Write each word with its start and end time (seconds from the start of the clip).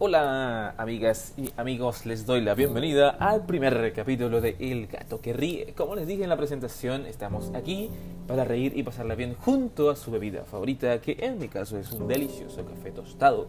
Hola 0.00 0.74
amigas 0.76 1.34
y 1.36 1.52
amigos, 1.56 2.04
les 2.04 2.26
doy 2.26 2.40
la 2.40 2.56
bienvenida 2.56 3.10
al 3.10 3.46
primer 3.46 3.92
capítulo 3.92 4.40
de 4.40 4.56
El 4.58 4.88
gato 4.88 5.20
que 5.20 5.32
ríe. 5.32 5.72
Como 5.74 5.94
les 5.94 6.08
dije 6.08 6.24
en 6.24 6.30
la 6.30 6.36
presentación, 6.36 7.06
estamos 7.06 7.52
aquí 7.54 7.90
para 8.26 8.42
reír 8.42 8.76
y 8.76 8.82
pasarla 8.82 9.14
bien 9.14 9.36
junto 9.36 9.90
a 9.90 9.96
su 9.96 10.10
bebida 10.10 10.42
favorita, 10.42 11.00
que 11.00 11.16
en 11.20 11.38
mi 11.38 11.46
caso 11.46 11.78
es 11.78 11.92
un 11.92 12.08
delicioso 12.08 12.64
café 12.64 12.90
tostado. 12.90 13.46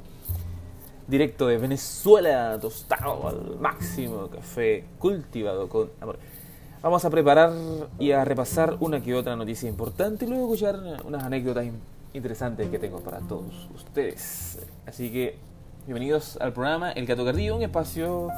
Directo 1.07 1.47
de 1.47 1.57
Venezuela, 1.57 2.59
tostado 2.61 3.27
al 3.27 3.59
máximo, 3.59 4.27
café 4.27 4.85
cultivado 4.99 5.67
con 5.67 5.89
amor. 5.99 6.19
Vamos 6.83 7.03
a 7.05 7.09
preparar 7.09 7.53
y 7.97 8.11
a 8.11 8.23
repasar 8.23 8.77
una 8.81 9.01
que 9.01 9.15
otra 9.15 9.35
noticia 9.35 9.67
importante 9.67 10.25
y 10.25 10.27
luego 10.27 10.43
escuchar 10.43 10.99
unas 11.05 11.23
anécdotas 11.23 11.65
interesantes 12.13 12.69
que 12.69 12.77
tengo 12.77 12.99
para 12.99 13.17
todos 13.21 13.67
ustedes. 13.73 14.59
Así 14.85 15.09
que 15.09 15.54
bienvenidos 15.85 16.37
al 16.41 16.51
programa 16.51 16.91
El 16.91 17.05
Gato 17.05 17.23
Cardío, 17.23 17.55
un 17.55 17.61
espacio, 17.61 18.29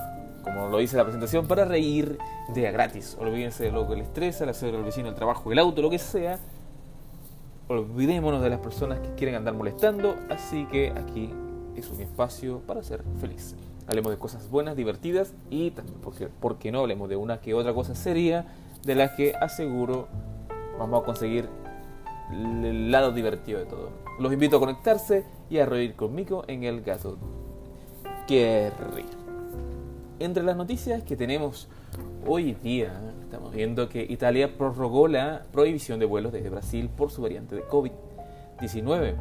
como 0.43 0.67
lo 0.67 0.79
dice 0.79 0.97
la 0.97 1.03
presentación, 1.03 1.47
para 1.47 1.63
reír 1.63 2.17
de 2.53 2.67
a 2.67 2.71
gratis. 2.71 3.15
Olvídense 3.21 3.63
de 3.63 3.71
lo 3.71 3.87
que 3.87 3.95
les 3.95 4.07
estresa, 4.07 4.43
la 4.43 4.51
hacer 4.51 4.75
el 4.75 4.83
vecino, 4.83 5.07
el 5.07 5.15
trabajo, 5.15 5.49
el 5.49 5.59
auto, 5.59 5.81
lo 5.81 5.89
que 5.89 5.97
sea. 5.97 6.39
Olvidémonos 7.69 8.41
de 8.41 8.49
las 8.49 8.59
personas 8.59 8.99
que 8.99 9.13
quieren 9.15 9.35
andar 9.35 9.53
molestando, 9.53 10.17
así 10.29 10.65
que 10.65 10.91
aquí 10.91 11.33
es 11.77 11.89
un 11.89 12.01
espacio 12.01 12.59
para 12.67 12.83
ser 12.83 13.03
feliz. 13.21 13.55
Hablemos 13.87 14.11
de 14.11 14.17
cosas 14.17 14.49
buenas, 14.49 14.75
divertidas 14.75 15.33
y 15.49 15.71
también, 15.71 15.99
porque, 16.01 16.27
porque 16.27 16.71
no 16.73 16.81
hablemos 16.81 17.07
de 17.07 17.15
una 17.15 17.39
que 17.39 17.53
otra 17.53 17.73
cosa 17.73 17.95
seria 17.95 18.45
de 18.83 18.95
las 18.95 19.11
que 19.11 19.35
aseguro 19.35 20.09
vamos 20.77 21.01
a 21.01 21.05
conseguir 21.05 21.47
el 22.29 22.91
lado 22.91 23.13
divertido 23.13 23.59
de 23.59 23.65
todo. 23.65 23.89
Los 24.19 24.33
invito 24.33 24.57
a 24.57 24.59
conectarse 24.59 25.23
y 25.49 25.59
a 25.59 25.65
reír 25.65 25.95
conmigo 25.95 26.43
en 26.47 26.65
el 26.65 26.81
gato 26.81 27.17
Entre 30.19 30.43
las 30.43 30.57
noticias 30.57 31.01
que 31.03 31.15
tenemos 31.15 31.69
hoy 32.25 32.55
día, 32.61 32.91
estamos 33.23 33.53
viendo 33.53 33.87
que 33.87 34.03
Italia 34.03 34.57
prorrogó 34.57 35.07
la 35.07 35.43
prohibición 35.53 35.97
de 35.97 36.05
vuelos 36.05 36.33
desde 36.33 36.49
Brasil 36.49 36.89
por 36.89 37.09
su 37.09 37.21
variante 37.21 37.55
de 37.55 37.63
COVID-19. 37.63 39.15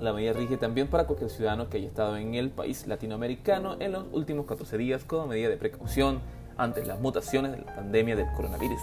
La 0.00 0.12
medida 0.12 0.34
rige 0.34 0.58
también 0.58 0.88
para 0.88 1.06
cualquier 1.06 1.30
ciudadano 1.30 1.70
que 1.70 1.78
haya 1.78 1.86
estado 1.86 2.18
en 2.18 2.34
el 2.34 2.50
país 2.50 2.86
latinoamericano 2.86 3.76
en 3.80 3.92
los 3.92 4.04
últimos 4.12 4.44
14 4.44 4.76
días 4.76 5.02
como 5.04 5.28
medida 5.28 5.48
de 5.48 5.56
precaución 5.56 6.20
ante 6.58 6.84
las 6.84 7.00
mutaciones 7.00 7.52
de 7.52 7.62
la 7.62 7.74
pandemia 7.74 8.16
del 8.16 8.30
coronavirus. 8.36 8.82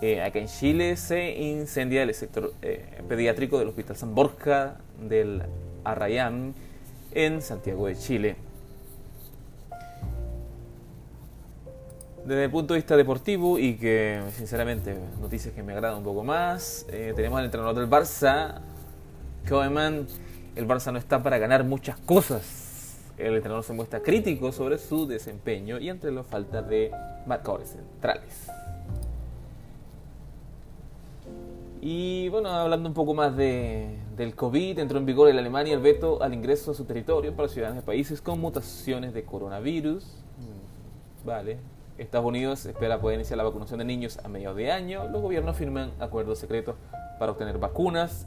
Eh, 0.00 0.22
acá 0.22 0.40
en 0.40 0.48
Chile 0.48 0.96
se 0.96 1.38
incendia 1.38 2.02
el 2.02 2.12
sector 2.14 2.52
eh, 2.62 3.00
pediátrico 3.08 3.60
del 3.60 3.68
Hospital 3.68 3.94
San 3.94 4.16
Borja 4.16 4.78
del 5.08 5.42
Arrayán 5.84 6.54
en 7.12 7.42
Santiago 7.42 7.86
de 7.86 7.96
Chile. 7.96 8.36
Desde 12.24 12.44
el 12.44 12.50
punto 12.50 12.74
de 12.74 12.80
vista 12.80 12.96
deportivo 12.96 13.58
y 13.58 13.76
que 13.76 14.20
sinceramente 14.36 14.96
noticias 15.20 15.54
que 15.54 15.62
me 15.62 15.72
agradan 15.72 15.98
un 15.98 16.04
poco 16.04 16.24
más, 16.24 16.84
eh, 16.90 17.12
tenemos 17.16 17.38
al 17.38 17.46
entrenador 17.46 17.74
del 17.74 17.88
Barça, 17.88 18.60
Koeman. 19.48 20.06
El 20.54 20.66
Barça 20.66 20.92
no 20.92 20.98
está 20.98 21.22
para 21.22 21.38
ganar 21.38 21.64
muchas 21.64 21.96
cosas. 21.98 22.98
El 23.16 23.34
entrenador 23.34 23.64
se 23.64 23.72
muestra 23.72 24.00
crítico 24.00 24.52
sobre 24.52 24.78
su 24.78 25.06
desempeño 25.06 25.78
y 25.78 25.88
entre 25.88 26.12
la 26.12 26.22
falta 26.22 26.60
de 26.60 26.90
marcadores 27.26 27.70
centrales. 27.70 28.46
Y 31.80 32.28
bueno, 32.28 32.50
hablando 32.50 32.88
un 32.88 32.94
poco 32.94 33.14
más 33.14 33.36
de, 33.36 33.96
del 34.18 34.34
COVID, 34.34 34.80
entró 34.80 34.98
en 34.98 35.06
vigor 35.06 35.30
en 35.30 35.38
Alemania 35.38 35.74
el 35.74 35.80
veto 35.80 36.22
al 36.22 36.34
ingreso 36.34 36.72
a 36.72 36.74
su 36.74 36.84
territorio 36.84 37.34
para 37.34 37.48
ciudadanos 37.48 37.82
de 37.82 37.86
países 37.86 38.20
con 38.20 38.40
mutaciones 38.40 39.14
de 39.14 39.24
coronavirus. 39.24 40.04
Mm, 40.04 41.26
vale. 41.26 41.58
Estados 41.96 42.26
Unidos 42.26 42.66
espera 42.66 43.00
poder 43.00 43.16
iniciar 43.16 43.38
la 43.38 43.44
vacunación 43.44 43.78
de 43.78 43.84
niños 43.84 44.18
a 44.22 44.28
mediados 44.28 44.56
de 44.56 44.70
año. 44.70 45.08
Los 45.08 45.22
gobiernos 45.22 45.56
firman 45.56 45.92
acuerdos 46.00 46.38
secretos 46.38 46.74
para 47.18 47.32
obtener 47.32 47.58
vacunas. 47.58 48.26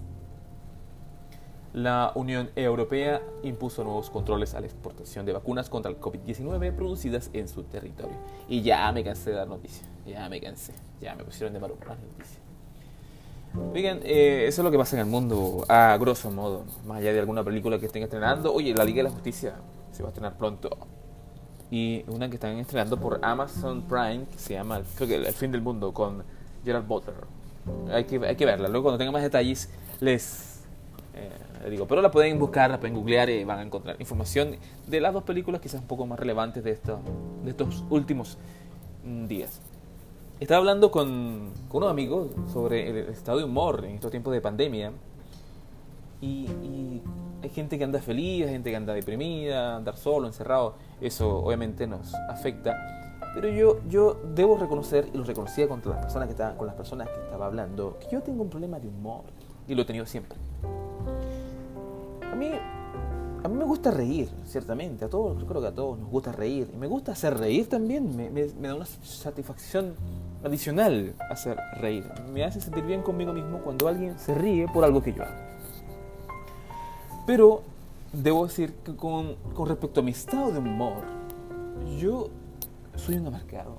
La 1.74 2.12
Unión 2.16 2.52
Europea 2.56 3.22
impuso 3.44 3.84
nuevos 3.84 4.10
controles 4.10 4.56
a 4.56 4.60
la 4.60 4.66
exportación 4.66 5.26
de 5.26 5.34
vacunas 5.34 5.70
contra 5.70 5.92
el 5.92 6.00
COVID-19 6.00 6.76
producidas 6.76 7.30
en 7.34 7.48
su 7.48 7.64
territorio. 7.64 8.18
Y 8.50 8.62
ya 8.62 8.92
me 8.92 9.04
cansé 9.04 9.32
de 9.32 9.38
dar 9.38 9.48
noticias. 9.48 9.90
Ya 10.06 10.28
me 10.28 10.42
cansé. 10.42 10.74
Ya 11.00 11.16
me 11.16 11.24
pusieron 11.24 11.54
de 11.54 11.60
malo 11.60 11.78
las 11.88 12.00
noticias. 12.00 12.51
Oigan, 13.74 14.00
eh, 14.04 14.46
eso 14.48 14.62
es 14.62 14.66
lo 14.66 14.72
que 14.72 14.78
pasa 14.78 14.96
en 14.96 15.02
el 15.02 15.08
mundo, 15.08 15.66
a 15.68 15.98
grosso 15.98 16.32
modo, 16.32 16.64
más 16.86 17.00
allá 17.00 17.14
de 17.14 17.20
alguna 17.20 17.44
película 17.44 17.80
que 17.80 17.86
estén 17.86 18.04
estrenando. 18.04 18.54
Oye, 18.54 18.74
La 18.74 18.86
Liga 18.86 18.98
de 18.98 19.04
la 19.04 19.10
Justicia 19.10 19.56
se 19.92 20.04
va 20.04 20.10
a 20.10 20.12
estrenar 20.12 20.38
pronto. 20.38 20.70
Y 21.70 22.04
una 22.08 22.30
que 22.30 22.36
están 22.36 22.58
estrenando 22.58 22.98
por 22.98 23.20
Amazon 23.24 23.84
Prime, 23.84 24.26
que 24.32 24.38
se 24.38 24.54
llama, 24.54 24.82
creo 24.96 25.08
que 25.08 25.16
El 25.16 25.34
fin 25.34 25.52
del 25.52 25.62
mundo, 25.62 25.94
con 25.94 26.24
Gerald 26.64 26.88
Butler. 26.88 27.16
Hay 27.92 28.06
que, 28.06 28.26
hay 28.26 28.36
que 28.36 28.46
verla, 28.46 28.68
luego 28.68 28.86
cuando 28.86 28.98
tenga 28.98 29.12
más 29.12 29.22
detalles 29.22 29.70
les 30.00 30.52
eh, 31.14 31.70
digo. 31.70 31.88
Pero 31.88 32.02
la 32.02 32.12
pueden 32.12 32.40
buscar, 32.40 32.70
la 32.72 32.80
pueden 32.80 32.96
googlear 32.96 33.30
y 33.30 33.44
van 33.44 33.60
a 33.60 33.62
encontrar 33.62 33.96
información 34.00 34.56
de 34.88 35.02
las 35.02 35.14
dos 35.14 35.24
películas 35.24 35.62
quizás 35.62 35.82
un 35.82 35.88
poco 35.88 36.06
más 36.06 36.20
relevantes 36.20 36.64
de, 36.64 36.72
esto, 36.72 37.00
de 37.44 37.52
estos 37.52 37.84
últimos 37.90 38.38
mm, 39.04 39.26
días. 39.26 39.62
Estaba 40.42 40.58
hablando 40.58 40.90
con, 40.90 41.52
con 41.70 41.84
unos 41.84 41.92
amigos 41.92 42.30
sobre 42.52 42.90
el 42.90 43.10
estado 43.10 43.38
de 43.38 43.44
humor 43.44 43.86
en 43.86 43.92
estos 43.92 44.10
tiempos 44.10 44.34
de 44.34 44.42
pandemia. 44.42 44.92
Y, 46.20 46.48
hay 47.44 47.50
gente 47.50 47.78
que 47.78 47.84
anda 47.84 48.00
feliz, 48.00 48.46
hay 48.46 48.54
gente 48.54 48.72
que 48.72 48.76
anda 48.76 48.94
deprimida, 48.94 49.76
andar 49.76 49.98
solo, 49.98 50.26
encerrado. 50.26 50.74
Eso 51.00 51.44
obviamente 51.44 51.86
nos 51.86 52.16
afecta. 52.28 53.20
Pero 53.36 53.50
yo, 53.50 53.82
yo 53.88 54.20
debo 54.34 54.58
reconocer, 54.58 55.10
y 55.14 55.18
lo 55.18 55.24
reconocía 55.24 55.68
con, 55.68 55.80
las 55.86 56.00
personas 56.00 56.28
que 56.28 56.32
estaba, 56.32 56.58
con 56.58 56.66
las 56.66 56.76
personas 56.76 57.08
que 57.10 57.20
estaba 57.24 57.46
hablando, 57.46 58.00
que 58.00 58.08
yo 58.12 58.24
tengo 58.24 58.42
un 58.42 58.50
problema 58.50 58.80
de 58.80 58.88
humor. 58.88 59.22
Y 59.68 59.76
lo 59.76 59.84
he 59.84 59.86
tenido 59.86 60.08
siempre. 60.08 60.40
A 62.32 62.36
mí, 62.36 62.50
a 63.44 63.48
mí 63.48 63.56
me 63.56 63.66
gusta 63.66 63.92
reír, 63.92 64.30
ciertamente. 64.46 65.06
A 65.06 65.10
todos, 65.10 65.44
creo 65.44 65.62
que 65.62 65.68
a 65.68 65.74
todos 65.74 66.00
nos 66.00 66.10
gusta 66.10 66.32
reír. 66.32 66.68
Y 66.74 66.78
me 66.78 66.88
gusta 66.88 67.12
hacer 67.12 67.38
reír 67.38 67.70
también. 67.70 68.16
Me, 68.16 68.32
me, 68.32 68.48
me 68.60 68.68
da 68.68 68.74
una 68.76 68.86
satisfacción 68.86 69.96
adicional 70.44 71.14
hacer 71.30 71.58
reír. 71.80 72.06
Me 72.34 72.44
hace 72.44 72.62
sentir 72.62 72.84
bien 72.84 73.02
conmigo 73.02 73.34
mismo 73.34 73.60
cuando 73.60 73.88
alguien 73.88 74.18
se 74.20 74.34
ríe 74.34 74.68
por 74.68 74.84
algo 74.84 75.02
que 75.02 75.14
yo 75.14 75.24
hago. 75.24 75.36
Pero 77.26 77.62
debo 78.14 78.46
decir 78.48 78.74
que 78.84 78.96
con, 78.96 79.36
con 79.54 79.68
respecto 79.68 80.00
a 80.00 80.04
mi 80.04 80.12
estado 80.12 80.52
de 80.52 80.60
humor, 80.60 81.04
yo 81.98 82.30
soy 82.96 83.16
un 83.16 83.28
amargado. 83.28 83.78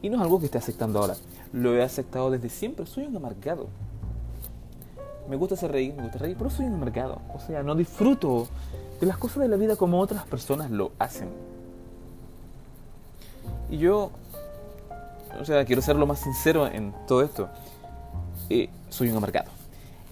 Y 0.00 0.10
no 0.10 0.16
es 0.16 0.22
algo 0.22 0.38
que 0.38 0.46
esté 0.46 0.58
aceptando 0.58 1.00
ahora. 1.00 1.14
Lo 1.52 1.74
he 1.74 1.82
aceptado 1.82 2.30
desde 2.30 2.48
siempre. 2.48 2.86
Soy 2.86 3.06
un 3.06 3.16
amargado. 3.16 3.66
Me 5.28 5.36
gusta 5.36 5.56
hacer 5.56 5.72
reír, 5.72 5.94
me 5.94 6.04
gusta 6.04 6.18
reír, 6.18 6.36
pero 6.38 6.50
soy 6.50 6.66
un 6.66 6.74
amargado. 6.74 7.20
O 7.34 7.40
sea, 7.40 7.62
no 7.62 7.74
disfruto 7.74 8.48
de 9.00 9.06
las 9.06 9.18
cosas 9.18 9.42
de 9.42 9.48
la 9.48 9.56
vida 9.56 9.76
como 9.76 10.00
otras 10.00 10.24
personas 10.24 10.70
lo 10.70 10.92
hacen. 10.98 11.28
Y 13.70 13.78
yo 13.78 14.10
o 15.40 15.44
sea, 15.44 15.64
quiero 15.64 15.82
ser 15.82 15.96
lo 15.96 16.06
más 16.06 16.20
sincero 16.20 16.66
en 16.66 16.94
todo 17.06 17.22
esto. 17.22 17.48
Eh, 18.50 18.68
soy 18.88 19.10
un 19.10 19.16
amargado. 19.16 19.50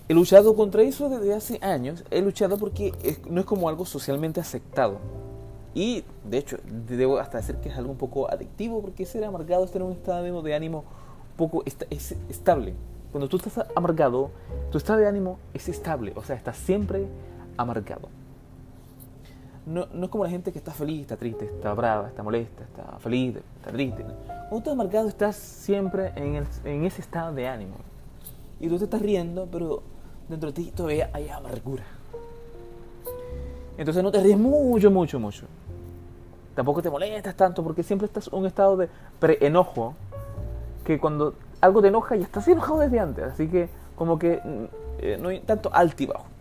He 0.09 0.15
luchado 0.15 0.54
contra 0.54 0.82
eso 0.82 1.09
desde 1.09 1.34
hace 1.34 1.59
años. 1.62 2.04
He 2.10 2.21
luchado 2.22 2.59
porque 2.59 2.93
no 3.28 3.41
es 3.41 3.47
como 3.47 3.69
algo 3.69 3.84
socialmente 3.84 4.41
aceptado. 4.41 4.99
Y 5.75 6.04
de 6.25 6.38
hecho, 6.38 6.59
debo 6.88 7.19
hasta 7.19 7.38
decir 7.38 7.56
que 7.56 7.69
es 7.69 7.77
algo 7.77 7.91
un 7.91 7.99
poco 7.99 8.31
adictivo 8.31 8.81
porque 8.81 9.04
ser 9.04 9.25
amargado 9.25 9.65
es 9.65 9.72
tener 9.72 9.87
un 9.87 9.93
estado 9.93 10.43
de 10.43 10.54
ánimo 10.54 10.84
poco 11.37 11.62
es 11.91 12.15
estable. 12.28 12.75
Cuando 13.12 13.28
tú 13.28 13.37
estás 13.37 13.66
amargado, 13.75 14.30
tu 14.71 14.78
estado 14.78 14.98
de 14.98 15.07
ánimo 15.07 15.39
es 15.54 15.69
estable, 15.69 16.12
o 16.16 16.22
sea, 16.22 16.36
estás 16.36 16.57
siempre 16.57 17.07
amargado. 17.57 18.09
No, 19.66 19.86
no, 19.92 20.04
es 20.04 20.10
como 20.10 20.22
la 20.22 20.30
gente 20.30 20.53
que 20.53 20.59
está 20.59 20.71
feliz, 20.71 21.03
está 21.03 21.16
triste, 21.16 21.47
está 21.47 21.74
brava, 21.74 22.07
está 22.07 22.22
molesta, 22.22 22.63
está 22.63 22.98
feliz, 23.01 23.36
está 23.57 23.72
triste. 23.72 24.04
Cuando 24.04 24.59
estás 24.59 24.72
amargado 24.72 25.09
estás 25.09 25.34
siempre 25.34 26.13
en, 26.15 26.84
ese 26.84 27.01
estado 27.01 27.34
de 27.34 27.48
ánimo. 27.48 27.74
Y 28.60 28.68
tú 28.68 28.78
te 28.78 28.84
estás 28.84 29.03
riendo, 29.03 29.48
pero 29.51 29.83
dentro 30.28 30.53
de 30.53 30.63
ti 30.63 30.71
todavía 30.71 31.10
hay 31.13 31.28
amargura. 31.28 31.83
Entonces 33.77 34.04
no 34.04 34.13
te 34.13 34.22
ríes 34.22 34.39
mucho, 34.39 34.89
mucho, 34.91 35.18
mucho. 35.18 35.47
Tampoco 36.54 36.80
te 36.80 36.89
molestas 36.89 37.34
tanto 37.34 37.65
porque 37.65 37.83
siempre 37.83 38.07
estás 38.07 38.28
en 38.28 38.39
un 38.39 38.47
estado 38.47 38.77
de 38.77 38.89
pre-enojo 39.19 39.95
que 40.84 41.01
cuando 41.01 41.34
algo 41.60 41.83
te 41.83 41.89
enoja 41.89 42.15
ya 42.15 42.24
estás 42.24 42.47
enojado 42.47 42.78
desde 42.78 43.01
antes. 43.01 43.24
Así 43.24 43.48
que 43.48 43.69
como 43.97 44.16
que 44.16 44.41
mm, 44.42 44.65
eh, 45.01 45.19
no 45.21 45.30
hay 45.30 45.41
tanto 45.41 45.71
altibajo. 45.74 46.35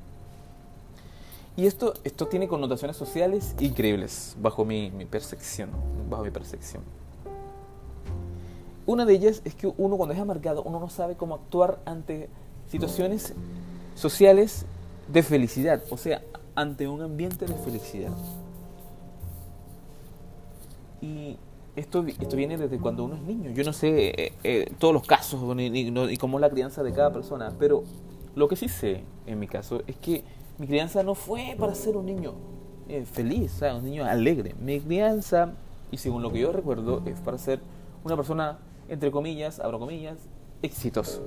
Y 1.57 1.67
esto, 1.67 1.93
esto 2.03 2.27
tiene 2.27 2.47
connotaciones 2.47 2.97
sociales 2.97 3.55
increíbles 3.59 4.35
bajo 4.39 4.65
mi, 4.65 4.91
mi 4.91 5.05
percepción. 5.05 5.69
Bajo 6.09 6.23
mi 6.23 6.31
percepción. 6.31 6.83
Una 8.85 9.05
de 9.05 9.13
ellas 9.13 9.41
es 9.45 9.55
que 9.55 9.71
uno 9.77 9.97
cuando 9.97 10.13
es 10.13 10.19
amargado, 10.19 10.61
uno 10.63 10.79
no 10.79 10.89
sabe 10.89 11.15
cómo 11.15 11.35
actuar 11.35 11.79
ante 11.85 12.29
situaciones 12.69 13.33
sociales 13.95 14.65
de 15.07 15.23
felicidad. 15.23 15.81
O 15.89 15.97
sea, 15.97 16.21
ante 16.55 16.87
un 16.87 17.01
ambiente 17.01 17.45
de 17.45 17.53
felicidad. 17.55 18.11
Y 21.01 21.37
esto, 21.75 22.05
esto 22.07 22.35
viene 22.35 22.57
desde 22.57 22.77
cuando 22.79 23.03
uno 23.03 23.15
es 23.15 23.21
niño. 23.21 23.51
Yo 23.51 23.63
no 23.63 23.73
sé 23.73 24.09
eh, 24.09 24.33
eh, 24.43 24.71
todos 24.79 24.93
los 24.93 25.05
casos 25.05 25.55
ni, 25.55 25.69
ni, 25.69 26.17
cómo 26.17 26.37
es 26.37 26.41
la 26.41 26.49
crianza 26.49 26.83
de 26.83 26.93
cada 26.93 27.11
persona, 27.11 27.53
pero 27.59 27.83
lo 28.35 28.47
que 28.47 28.55
sí 28.55 28.69
sé 28.69 29.03
en 29.25 29.39
mi 29.39 29.47
caso 29.47 29.81
es 29.87 29.95
que 29.97 30.23
mi 30.57 30.67
crianza 30.67 31.03
no 31.03 31.15
fue 31.15 31.55
para 31.57 31.75
ser 31.75 31.97
un 31.97 32.05
niño 32.05 32.33
eh, 32.87 33.05
feliz, 33.05 33.61
un 33.61 33.83
niño 33.83 34.05
alegre. 34.05 34.55
Mi 34.59 34.79
crianza, 34.79 35.53
y 35.91 35.97
según 35.97 36.21
lo 36.21 36.31
que 36.31 36.39
yo 36.39 36.51
recuerdo, 36.51 37.01
es 37.05 37.19
para 37.19 37.37
ser 37.37 37.59
una 38.03 38.15
persona, 38.15 38.59
entre 38.87 39.11
comillas, 39.11 39.59
abro 39.59 39.79
comillas, 39.79 40.17
exitoso. 40.61 41.23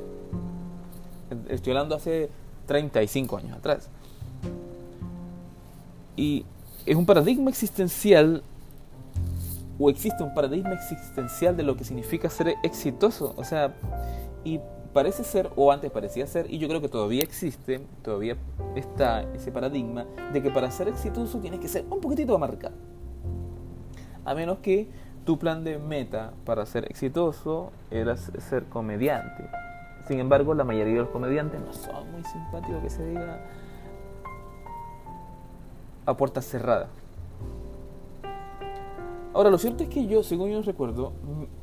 Estoy 1.48 1.72
hablando 1.72 1.94
hace 1.94 2.30
35 2.66 3.36
años 3.36 3.58
atrás. 3.58 3.88
Y 6.16 6.44
es 6.86 6.96
un 6.96 7.06
paradigma 7.06 7.50
existencial 7.50 8.42
o 9.78 9.90
existe 9.90 10.22
un 10.22 10.34
paradigma 10.34 10.72
existencial 10.72 11.56
de 11.56 11.62
lo 11.62 11.76
que 11.76 11.84
significa 11.84 12.30
ser 12.30 12.54
exitoso. 12.62 13.34
O 13.36 13.44
sea, 13.44 13.74
y 14.44 14.60
parece 14.92 15.24
ser, 15.24 15.50
o 15.56 15.70
antes 15.70 15.90
parecía 15.90 16.26
ser, 16.26 16.52
y 16.52 16.58
yo 16.58 16.68
creo 16.68 16.80
que 16.80 16.88
todavía 16.88 17.22
existe, 17.22 17.80
todavía 18.02 18.36
está 18.74 19.22
ese 19.34 19.52
paradigma 19.52 20.06
de 20.32 20.42
que 20.42 20.50
para 20.50 20.70
ser 20.70 20.88
exitoso 20.88 21.38
tienes 21.38 21.60
que 21.60 21.68
ser 21.68 21.84
un 21.90 22.00
poquitito 22.00 22.38
marcado. 22.38 22.74
A 24.24 24.34
menos 24.34 24.58
que 24.58 24.88
tu 25.24 25.38
plan 25.38 25.64
de 25.64 25.78
meta 25.78 26.32
para 26.44 26.64
ser 26.66 26.86
exitoso 26.90 27.70
era 27.90 28.16
ser 28.16 28.64
comediante. 28.66 29.48
Sin 30.06 30.20
embargo, 30.20 30.54
la 30.54 30.64
mayoría 30.64 30.94
de 30.94 31.00
los 31.00 31.10
comediantes 31.10 31.60
no 31.60 31.72
son 31.72 32.10
muy 32.12 32.24
simpáticos 32.24 32.82
que 32.82 32.90
se 32.90 33.06
diga 33.06 33.40
a 36.06 36.16
puertas 36.16 36.46
cerradas. 36.46 36.88
Ahora, 39.34 39.50
lo 39.50 39.58
cierto 39.58 39.82
es 39.84 39.90
que 39.90 40.06
yo, 40.06 40.22
según 40.22 40.50
yo 40.50 40.62
recuerdo, 40.62 41.12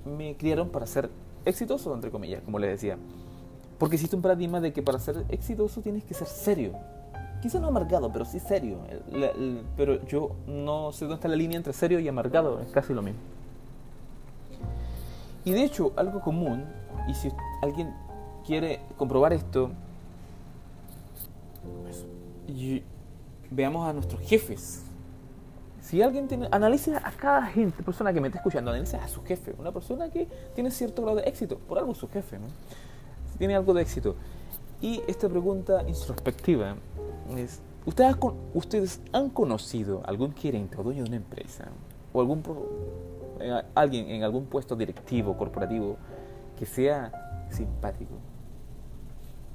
me 0.06 0.38
criaron 0.38 0.70
para 0.70 0.86
ser 0.86 1.10
exitoso, 1.46 1.94
entre 1.94 2.12
comillas, 2.12 2.42
como 2.44 2.60
les 2.60 2.72
decía. 2.72 2.98
Porque 3.78 3.96
existe 3.96 4.16
un 4.16 4.22
paradigma 4.22 4.60
de 4.60 4.74
que 4.74 4.82
para 4.82 5.00
ser 5.00 5.26
exitoso 5.30 5.82
tienes 5.82 6.04
que 6.04 6.14
ser 6.14 6.28
serio. 6.28 6.74
Quizá 7.42 7.60
no 7.60 7.68
amargado, 7.68 8.12
pero 8.12 8.26
sí 8.26 8.40
serio. 8.40 8.78
pero 9.78 10.06
yo 10.06 10.32
no 10.48 10.92
sé 10.92 11.06
dónde 11.06 11.16
está 11.16 11.28
la 11.28 11.36
línea 11.36 11.58
entre 11.58 11.74
serio 11.74 12.00
y 12.00 12.08
amargado, 12.08 12.60
es 12.62 12.72
casi 12.72 12.94
lo 12.94 13.02
mismo. 13.02 13.20
Y 15.44 15.52
de 15.52 15.64
hecho, 15.64 15.94
algo 15.96 16.22
común, 16.22 16.66
y 17.08 17.14
si 17.14 17.32
alguien 17.62 17.94
quiere 18.46 18.80
comprobar 18.98 19.34
esto, 19.34 19.70
veamos 23.52 23.88
a 23.88 23.94
nuestros 23.94 24.22
jefes. 24.22 24.84
Si 25.86 26.02
alguien 26.02 26.28
tiene, 26.28 26.48
analice 26.50 26.96
a 26.96 27.12
cada 27.12 27.44
gente, 27.44 27.84
persona 27.84 28.12
que 28.12 28.20
me 28.20 28.30
está 28.30 28.40
escuchando, 28.40 28.72
analice 28.72 28.98
a 28.98 29.08
su 29.08 29.24
jefe, 29.24 29.54
una 29.60 29.72
persona 29.72 30.10
que 30.10 30.28
tiene 30.56 30.72
cierto 30.72 31.04
grado 31.04 31.18
de 31.18 31.26
éxito, 31.26 31.60
por 31.60 31.78
algo 31.78 31.94
su 31.94 32.10
jefe, 32.10 32.40
¿no? 32.40 32.48
Si 33.32 33.38
tiene 33.38 33.56
algo 33.56 33.72
de 33.72 33.84
éxito. 33.84 34.16
Y 34.82 35.04
esta 35.08 35.30
pregunta 35.30 35.84
introspectiva 35.88 36.76
es, 37.38 37.62
¿ustedes, 37.86 38.16
¿ustedes 38.56 39.00
han 39.14 39.30
conocido 39.30 40.02
algún 40.08 40.34
gerente 40.34 40.76
o 40.76 40.82
dueño 40.82 41.04
de 41.04 41.10
una 41.10 41.18
empresa 41.18 41.68
o 42.14 42.20
algún 42.20 42.42
eh, 43.40 43.62
alguien 43.76 44.10
en 44.10 44.24
algún 44.24 44.48
puesto 44.48 44.76
directivo, 44.76 45.38
corporativo, 45.38 45.98
que 46.58 46.66
sea 46.66 47.46
simpático? 47.52 48.16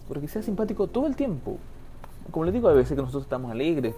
Porque 0.06 0.28
sea 0.28 0.42
simpático 0.42 0.86
todo 0.86 1.08
el 1.08 1.16
tiempo. 1.16 1.58
Como 2.30 2.44
les 2.44 2.54
digo, 2.54 2.68
a 2.68 2.72
veces 2.72 2.94
que 2.94 3.02
nosotros 3.02 3.24
estamos 3.24 3.50
alegres, 3.50 3.96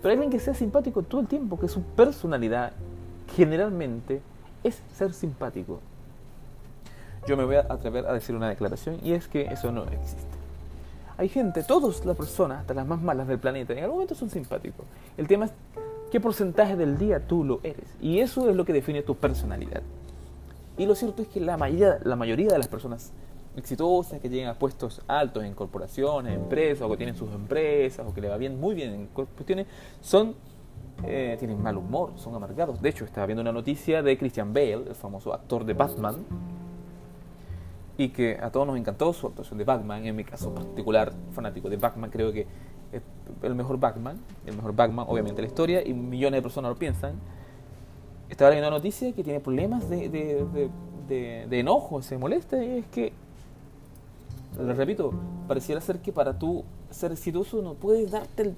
pero 0.00 0.12
alguien 0.12 0.30
que 0.30 0.38
sea 0.38 0.54
simpático 0.54 1.02
todo 1.02 1.20
el 1.20 1.26
tiempo, 1.26 1.58
que 1.58 1.68
su 1.68 1.82
personalidad 1.82 2.72
generalmente 3.34 4.20
es 4.62 4.82
ser 4.94 5.12
simpático. 5.12 5.80
Yo 7.26 7.36
me 7.36 7.44
voy 7.44 7.56
a 7.56 7.66
atrever 7.68 8.06
a 8.06 8.12
decir 8.12 8.34
una 8.34 8.48
declaración 8.48 8.98
y 9.02 9.12
es 9.12 9.28
que 9.28 9.42
eso 9.42 9.72
no 9.72 9.84
existe. 9.84 10.38
Hay 11.16 11.28
gente, 11.28 11.64
todas 11.64 12.04
las 12.04 12.16
personas, 12.16 12.60
hasta 12.60 12.74
las 12.74 12.86
más 12.86 13.02
malas 13.02 13.26
del 13.26 13.38
planeta, 13.38 13.72
en 13.72 13.80
algún 13.80 13.96
momento 13.96 14.14
son 14.14 14.30
simpáticos. 14.30 14.86
El 15.16 15.26
tema 15.26 15.46
es 15.46 15.52
qué 16.12 16.20
porcentaje 16.20 16.76
del 16.76 16.96
día 16.96 17.26
tú 17.26 17.44
lo 17.44 17.60
eres. 17.64 17.88
Y 18.00 18.20
eso 18.20 18.48
es 18.48 18.54
lo 18.54 18.64
que 18.64 18.72
define 18.72 19.02
tu 19.02 19.16
personalidad. 19.16 19.82
Y 20.78 20.86
lo 20.86 20.94
cierto 20.94 21.22
es 21.22 21.28
que 21.28 21.40
la 21.40 21.56
mayoría, 21.56 21.98
la 22.04 22.14
mayoría 22.14 22.52
de 22.52 22.58
las 22.58 22.68
personas 22.68 23.10
exitosas, 23.58 24.20
que 24.20 24.28
llegan 24.28 24.50
a 24.50 24.58
puestos 24.58 25.02
altos 25.06 25.44
en 25.44 25.54
corporaciones, 25.54 26.34
empresas, 26.34 26.82
o 26.82 26.90
que 26.90 26.96
tienen 26.96 27.16
sus 27.16 27.30
empresas, 27.32 28.06
o 28.06 28.14
que 28.14 28.20
le 28.20 28.28
va 28.28 28.36
bien, 28.36 28.58
muy 28.58 28.74
bien 28.74 28.92
en 28.92 29.06
cuestiones, 29.08 29.66
son, 30.00 30.34
eh, 31.04 31.36
tienen 31.38 31.62
mal 31.62 31.76
humor, 31.76 32.12
son 32.16 32.34
amargados. 32.34 32.80
De 32.80 32.88
hecho, 32.88 33.04
estaba 33.04 33.26
viendo 33.26 33.42
una 33.42 33.52
noticia 33.52 34.02
de 34.02 34.16
Christian 34.16 34.52
Bale, 34.52 34.84
el 34.88 34.94
famoso 34.94 35.34
actor 35.34 35.64
de 35.64 35.74
Batman, 35.74 36.24
y 37.96 38.10
que 38.10 38.38
a 38.40 38.50
todos 38.50 38.66
nos 38.66 38.78
encantó 38.78 39.12
su 39.12 39.26
actuación 39.26 39.58
de 39.58 39.64
Batman, 39.64 40.06
en 40.06 40.14
mi 40.14 40.24
caso 40.24 40.54
particular, 40.54 41.12
fanático 41.32 41.68
de 41.68 41.76
Batman, 41.76 42.10
creo 42.10 42.32
que 42.32 42.46
es 42.92 43.02
el 43.42 43.54
mejor 43.54 43.78
Batman, 43.78 44.18
el 44.46 44.54
mejor 44.54 44.74
Batman, 44.74 45.04
obviamente 45.08 45.42
la 45.42 45.48
historia, 45.48 45.86
y 45.86 45.92
millones 45.92 46.38
de 46.38 46.42
personas 46.42 46.70
lo 46.70 46.78
piensan. 46.78 47.14
Estaba 48.28 48.50
viendo 48.50 48.68
una 48.68 48.76
noticia 48.76 49.12
que 49.12 49.24
tiene 49.24 49.40
problemas 49.40 49.90
de, 49.90 50.08
de, 50.08 50.70
de, 51.08 51.46
de 51.48 51.58
enojo, 51.58 52.00
se 52.02 52.16
molesta, 52.18 52.62
y 52.62 52.78
es 52.78 52.86
que 52.86 53.12
les 54.58 54.76
repito, 54.76 55.12
pareciera 55.46 55.80
ser 55.80 56.00
que 56.00 56.12
para 56.12 56.38
tú 56.38 56.64
ser 56.90 57.12
exitoso 57.12 57.62
no 57.62 57.74
puedes 57.74 58.10
darte 58.10 58.54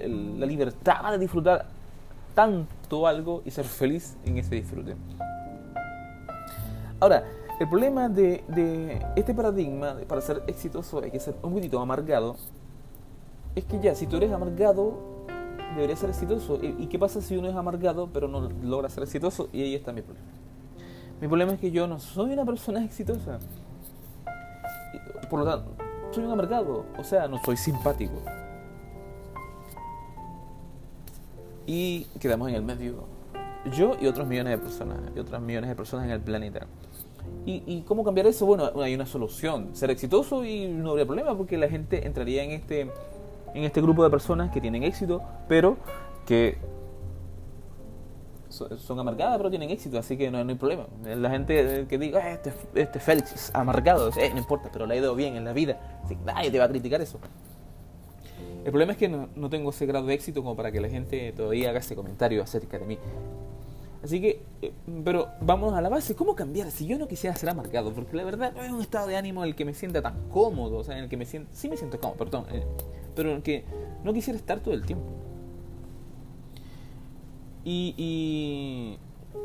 la 0.00 0.46
libertad 0.46 1.12
de 1.12 1.18
disfrutar 1.18 1.66
tanto 2.34 3.06
algo 3.06 3.42
y 3.44 3.50
ser 3.50 3.64
feliz 3.64 4.16
en 4.24 4.38
ese 4.38 4.56
disfrute. 4.56 4.96
Ahora, 6.98 7.24
el 7.60 7.68
problema 7.68 8.08
de, 8.08 8.42
este 9.16 9.34
paradigma 9.34 9.96
para 10.08 10.20
ser 10.20 10.42
exitoso 10.46 11.02
hay 11.02 11.10
que 11.10 11.20
ser 11.20 11.34
un 11.42 11.52
poquito 11.52 11.78
amargado. 11.78 12.36
Es 13.54 13.64
que 13.64 13.80
ya, 13.80 13.94
si 13.94 14.06
tú 14.06 14.16
eres 14.16 14.32
amargado, 14.32 14.98
deberías 15.74 15.98
ser 15.98 16.10
exitoso. 16.10 16.58
¿Y, 16.62 16.86
qué 16.86 16.98
pasa 16.98 17.20
si 17.20 17.36
uno 17.36 17.48
es 17.48 17.54
amargado 17.54 18.08
pero 18.12 18.28
no 18.28 18.48
logra 18.62 18.88
ser 18.88 19.04
exitoso? 19.04 19.48
Y 19.52 19.62
ahí 19.62 19.74
está 19.74 19.92
mi 19.92 20.02
problema. 20.02 20.26
Mi 21.20 21.28
problema 21.28 21.52
es 21.52 21.60
que 21.60 21.70
yo 21.70 21.86
no 21.86 22.00
soy 22.00 22.32
una 22.32 22.44
persona 22.44 22.84
exitosa. 22.84 23.38
Por 25.30 25.38
lo 25.38 25.44
tanto, 25.46 25.70
soy 26.10 26.24
un 26.24 26.32
amargado, 26.32 26.84
o 26.98 27.04
sea, 27.04 27.28
no 27.28 27.38
soy 27.44 27.56
simpático. 27.56 28.20
Y 31.66 32.04
quedamos 32.18 32.48
en 32.48 32.56
el 32.56 32.62
medio. 32.62 33.04
Yo 33.72 33.96
y 34.00 34.08
otros 34.08 34.26
millones 34.26 34.58
de 34.58 34.58
personas, 34.58 34.98
y 35.14 35.18
otras 35.20 35.40
millones 35.40 35.70
de 35.70 35.76
personas 35.76 36.06
en 36.06 36.10
el 36.10 36.20
planeta. 36.20 36.66
¿Y, 37.46 37.82
cómo 37.82 38.04
cambiar 38.04 38.26
eso? 38.26 38.44
Bueno, 38.44 38.70
hay 38.82 38.94
una 38.94 39.06
solución. 39.06 39.70
Ser 39.72 39.90
exitoso 39.90 40.44
y 40.44 40.66
no 40.66 40.90
habría 40.90 41.06
problema 41.06 41.36
porque 41.36 41.58
la 41.58 41.68
gente 41.68 42.06
entraría 42.06 42.42
en 42.42 42.50
este, 42.50 42.90
en 43.54 43.64
este 43.64 43.80
grupo 43.80 44.02
de 44.02 44.10
personas 44.10 44.50
que 44.50 44.60
tienen 44.60 44.82
éxito, 44.82 45.22
pero 45.48 45.76
que 46.26 46.58
son 48.50 48.98
amargadas 48.98 49.36
pero 49.38 49.48
tienen 49.48 49.70
éxito, 49.70 49.98
así 49.98 50.16
que 50.16 50.30
no, 50.30 50.38
hay 50.38 50.54
problema. 50.56 50.86
La 51.04 51.30
gente 51.30 51.86
que 51.88 51.98
diga, 51.98 52.20
ah, 52.22 52.32
este, 52.32 52.52
este 52.74 53.00
Félix 53.00 53.32
es 53.32 53.54
amargado, 53.54 54.10
eh, 54.16 54.30
no 54.32 54.38
importa, 54.38 54.68
pero 54.72 54.86
le 54.86 54.94
ha 54.94 54.96
ido 54.98 55.14
bien 55.14 55.36
en 55.36 55.44
la 55.44 55.52
vida, 55.52 56.00
así, 56.04 56.16
nadie 56.24 56.50
te 56.50 56.58
va 56.58 56.66
a 56.66 56.68
criticar 56.68 57.00
eso. 57.00 57.18
El 58.64 58.70
problema 58.70 58.92
es 58.92 58.98
que 58.98 59.08
no, 59.08 59.28
no, 59.36 59.48
tengo 59.48 59.70
ese 59.70 59.86
grado 59.86 60.06
de 60.06 60.14
éxito 60.14 60.42
como 60.42 60.54
para 60.54 60.70
que 60.70 60.80
la 60.80 60.88
gente 60.88 61.32
todavía 61.32 61.70
haga 61.70 61.78
ese 61.78 61.94
comentario 61.94 62.42
acerca 62.42 62.78
de 62.78 62.84
mí. 62.84 62.98
Así 64.02 64.20
que, 64.20 64.42
eh, 64.62 64.72
pero 65.04 65.28
vamos 65.40 65.74
a 65.74 65.80
la 65.80 65.88
base, 65.88 66.14
¿cómo 66.14 66.34
cambiar? 66.34 66.70
Si 66.70 66.86
yo 66.86 66.98
no 66.98 67.06
quisiera 67.06 67.36
ser 67.36 67.50
amargado, 67.50 67.92
porque 67.92 68.16
la 68.16 68.24
verdad 68.24 68.52
no 68.54 68.62
es 68.62 68.70
un 68.70 68.80
estado 68.80 69.06
de 69.08 69.16
ánimo 69.16 69.42
en 69.42 69.50
el 69.50 69.54
que 69.54 69.64
me 69.64 69.74
sienta 69.74 70.00
tan 70.00 70.28
cómodo, 70.30 70.78
o 70.78 70.84
sea, 70.84 70.96
en 70.96 71.04
el 71.04 71.10
que 71.10 71.16
me 71.16 71.26
siento, 71.26 71.50
sí 71.52 71.68
me 71.68 71.76
siento 71.76 72.00
cómodo, 72.00 72.16
perdón, 72.16 72.46
eh, 72.50 72.64
pero 73.14 73.30
en 73.30 73.36
el 73.36 73.42
que 73.42 73.64
no 74.02 74.12
quisiera 74.12 74.38
estar 74.38 74.60
todo 74.60 74.72
el 74.72 74.86
tiempo. 74.86 75.04
Y, 77.72 78.98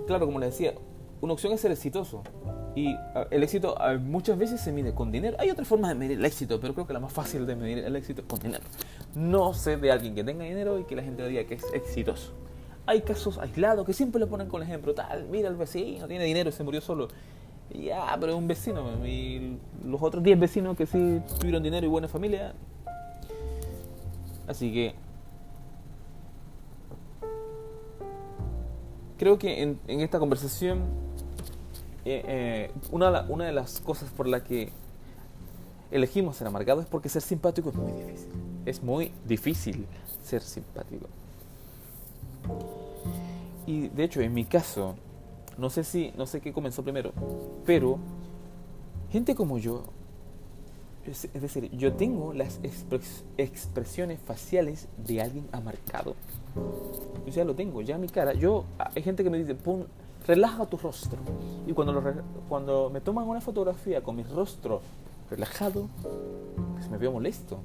claro, 0.07 0.25
como 0.25 0.39
les 0.39 0.51
decía, 0.51 0.73
una 1.21 1.33
opción 1.33 1.53
es 1.53 1.61
ser 1.61 1.71
exitoso. 1.71 2.23
Y 2.75 2.95
el 3.29 3.43
éxito 3.43 3.77
muchas 4.01 4.37
veces 4.37 4.59
se 4.61 4.71
mide 4.71 4.93
con 4.93 5.11
dinero. 5.11 5.37
Hay 5.39 5.51
otras 5.51 5.67
formas 5.67 5.89
de 5.89 5.95
medir 5.95 6.17
el 6.17 6.25
éxito, 6.25 6.59
pero 6.59 6.73
creo 6.73 6.87
que 6.87 6.93
la 6.93 6.99
más 6.99 7.13
fácil 7.13 7.45
de 7.45 7.55
medir 7.55 7.79
el 7.79 7.95
éxito 7.95 8.21
es 8.21 8.27
con 8.27 8.39
dinero. 8.39 8.63
No 9.13 9.53
sé 9.53 9.77
de 9.77 9.91
alguien 9.91 10.15
que 10.15 10.23
tenga 10.23 10.43
dinero 10.43 10.79
y 10.79 10.85
que 10.85 10.95
la 10.95 11.03
gente 11.03 11.27
diga 11.27 11.43
que 11.45 11.53
es 11.53 11.63
exitoso. 11.73 12.33
Hay 12.87 13.01
casos 13.01 13.37
aislados 13.37 13.85
que 13.85 13.93
siempre 13.93 14.19
le 14.19 14.27
ponen 14.27 14.47
con 14.47 14.61
ejemplo, 14.61 14.93
tal, 14.93 15.27
mira 15.29 15.47
el 15.47 15.55
vecino, 15.55 16.07
tiene 16.07 16.23
dinero 16.25 16.49
y 16.49 16.51
se 16.51 16.63
murió 16.63 16.81
solo. 16.81 17.07
Ya, 17.71 18.15
pero 18.19 18.33
es 18.33 18.37
un 18.37 18.47
vecino. 18.47 19.05
Y 19.05 19.57
los 19.85 20.01
otros 20.01 20.23
10 20.23 20.39
vecinos 20.39 20.75
que 20.75 20.85
sí 20.85 21.21
tuvieron 21.39 21.61
dinero 21.61 21.85
y 21.85 21.89
buena 21.89 22.07
familia. 22.07 22.53
Así 24.47 24.73
que 24.73 24.93
creo 29.17 29.37
que 29.37 29.61
en, 29.61 29.79
esta 29.87 30.19
conversación 30.19 30.79
eh, 32.05 32.23
eh, 32.27 32.71
una, 32.91 33.25
una 33.29 33.45
de 33.45 33.53
las 33.53 33.79
cosas 33.81 34.09
por 34.09 34.27
la 34.27 34.43
que 34.43 34.71
elegimos 35.91 36.37
ser 36.37 36.47
amargado 36.47 36.81
es 36.81 36.87
porque 36.87 37.09
ser 37.09 37.21
simpático 37.21 37.69
es 37.69 37.75
muy 37.75 37.91
difícil. 37.91 38.29
Es 38.65 38.83
muy 38.83 39.11
difícil 39.25 39.85
ser 40.23 40.41
simpático. 40.41 41.07
Y 43.65 43.87
de 43.89 44.03
hecho, 44.03 44.21
en 44.21 44.33
mi 44.33 44.45
caso, 44.45 44.95
no 45.57 45.69
sé 45.69 45.83
si, 45.83 46.11
no 46.17 46.25
sé 46.25 46.41
qué 46.41 46.53
comenzó 46.53 46.83
primero, 46.83 47.11
pero 47.65 47.97
gente 49.11 49.35
como 49.35 49.57
yo, 49.57 49.83
es, 51.05 51.29
decir, 51.33 51.71
yo 51.71 51.93
tengo 51.93 52.33
las 52.33 52.59
expresiones 53.37 54.19
faciales 54.19 54.87
de 54.97 55.21
alguien 55.21 55.47
amarcado. 55.51 56.15
Yo 57.25 57.31
ya 57.31 57.43
lo 57.43 57.55
tengo, 57.55 57.81
ya 57.81 57.97
mi 57.97 58.07
cara. 58.07 58.33
Yo, 58.33 58.65
hay 58.77 59.01
gente 59.01 59.23
que 59.23 59.29
me 59.29 59.37
dice, 59.37 59.55
pon, 59.55 59.87
relaja 60.27 60.65
tu 60.65 60.77
rostro. 60.77 61.19
Y 61.67 61.73
cuando, 61.73 62.01
cuando 62.47 62.89
me 62.89 63.01
toman 63.01 63.27
una 63.27 63.41
fotografía 63.41 64.01
con 64.01 64.15
mi 64.15 64.23
rostro 64.23 64.81
relajado, 65.29 65.87
pues 66.75 66.89
me 66.89 66.97
veo 66.97 67.11
molesto. 67.11 67.59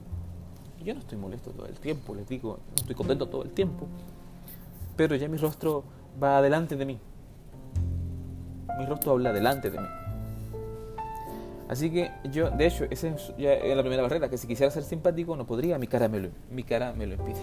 Yo 0.82 0.94
no 0.94 1.00
estoy 1.00 1.18
molesto 1.18 1.50
todo 1.50 1.66
el 1.66 1.74
tiempo, 1.74 2.14
les 2.14 2.26
digo, 2.26 2.58
no 2.68 2.74
estoy 2.76 2.94
contento 2.94 3.28
todo 3.28 3.42
el 3.42 3.50
tiempo. 3.50 3.86
Pero 4.96 5.14
ya 5.14 5.28
mi 5.28 5.36
rostro 5.36 5.84
va 6.22 6.38
adelante 6.38 6.76
de 6.76 6.86
mí. 6.86 6.98
Mi 8.78 8.86
rostro 8.86 9.12
habla 9.12 9.32
delante 9.32 9.70
de 9.70 9.78
mí. 9.78 9.86
Así 11.68 11.90
que 11.90 12.10
yo, 12.32 12.50
de 12.50 12.66
hecho, 12.66 12.86
esa 12.90 13.08
es 13.08 13.32
ya 13.38 13.56
la 13.62 13.82
primera 13.82 14.02
barrera, 14.02 14.28
que 14.28 14.38
si 14.38 14.48
quisiera 14.48 14.72
ser 14.72 14.82
simpático 14.82 15.36
no 15.36 15.46
podría, 15.46 15.78
mi 15.78 15.86
cara 15.86 16.08
me 16.08 16.18
lo, 16.18 16.30
mi 16.50 16.64
cara 16.64 16.92
me 16.94 17.06
lo 17.06 17.14
impide. 17.14 17.40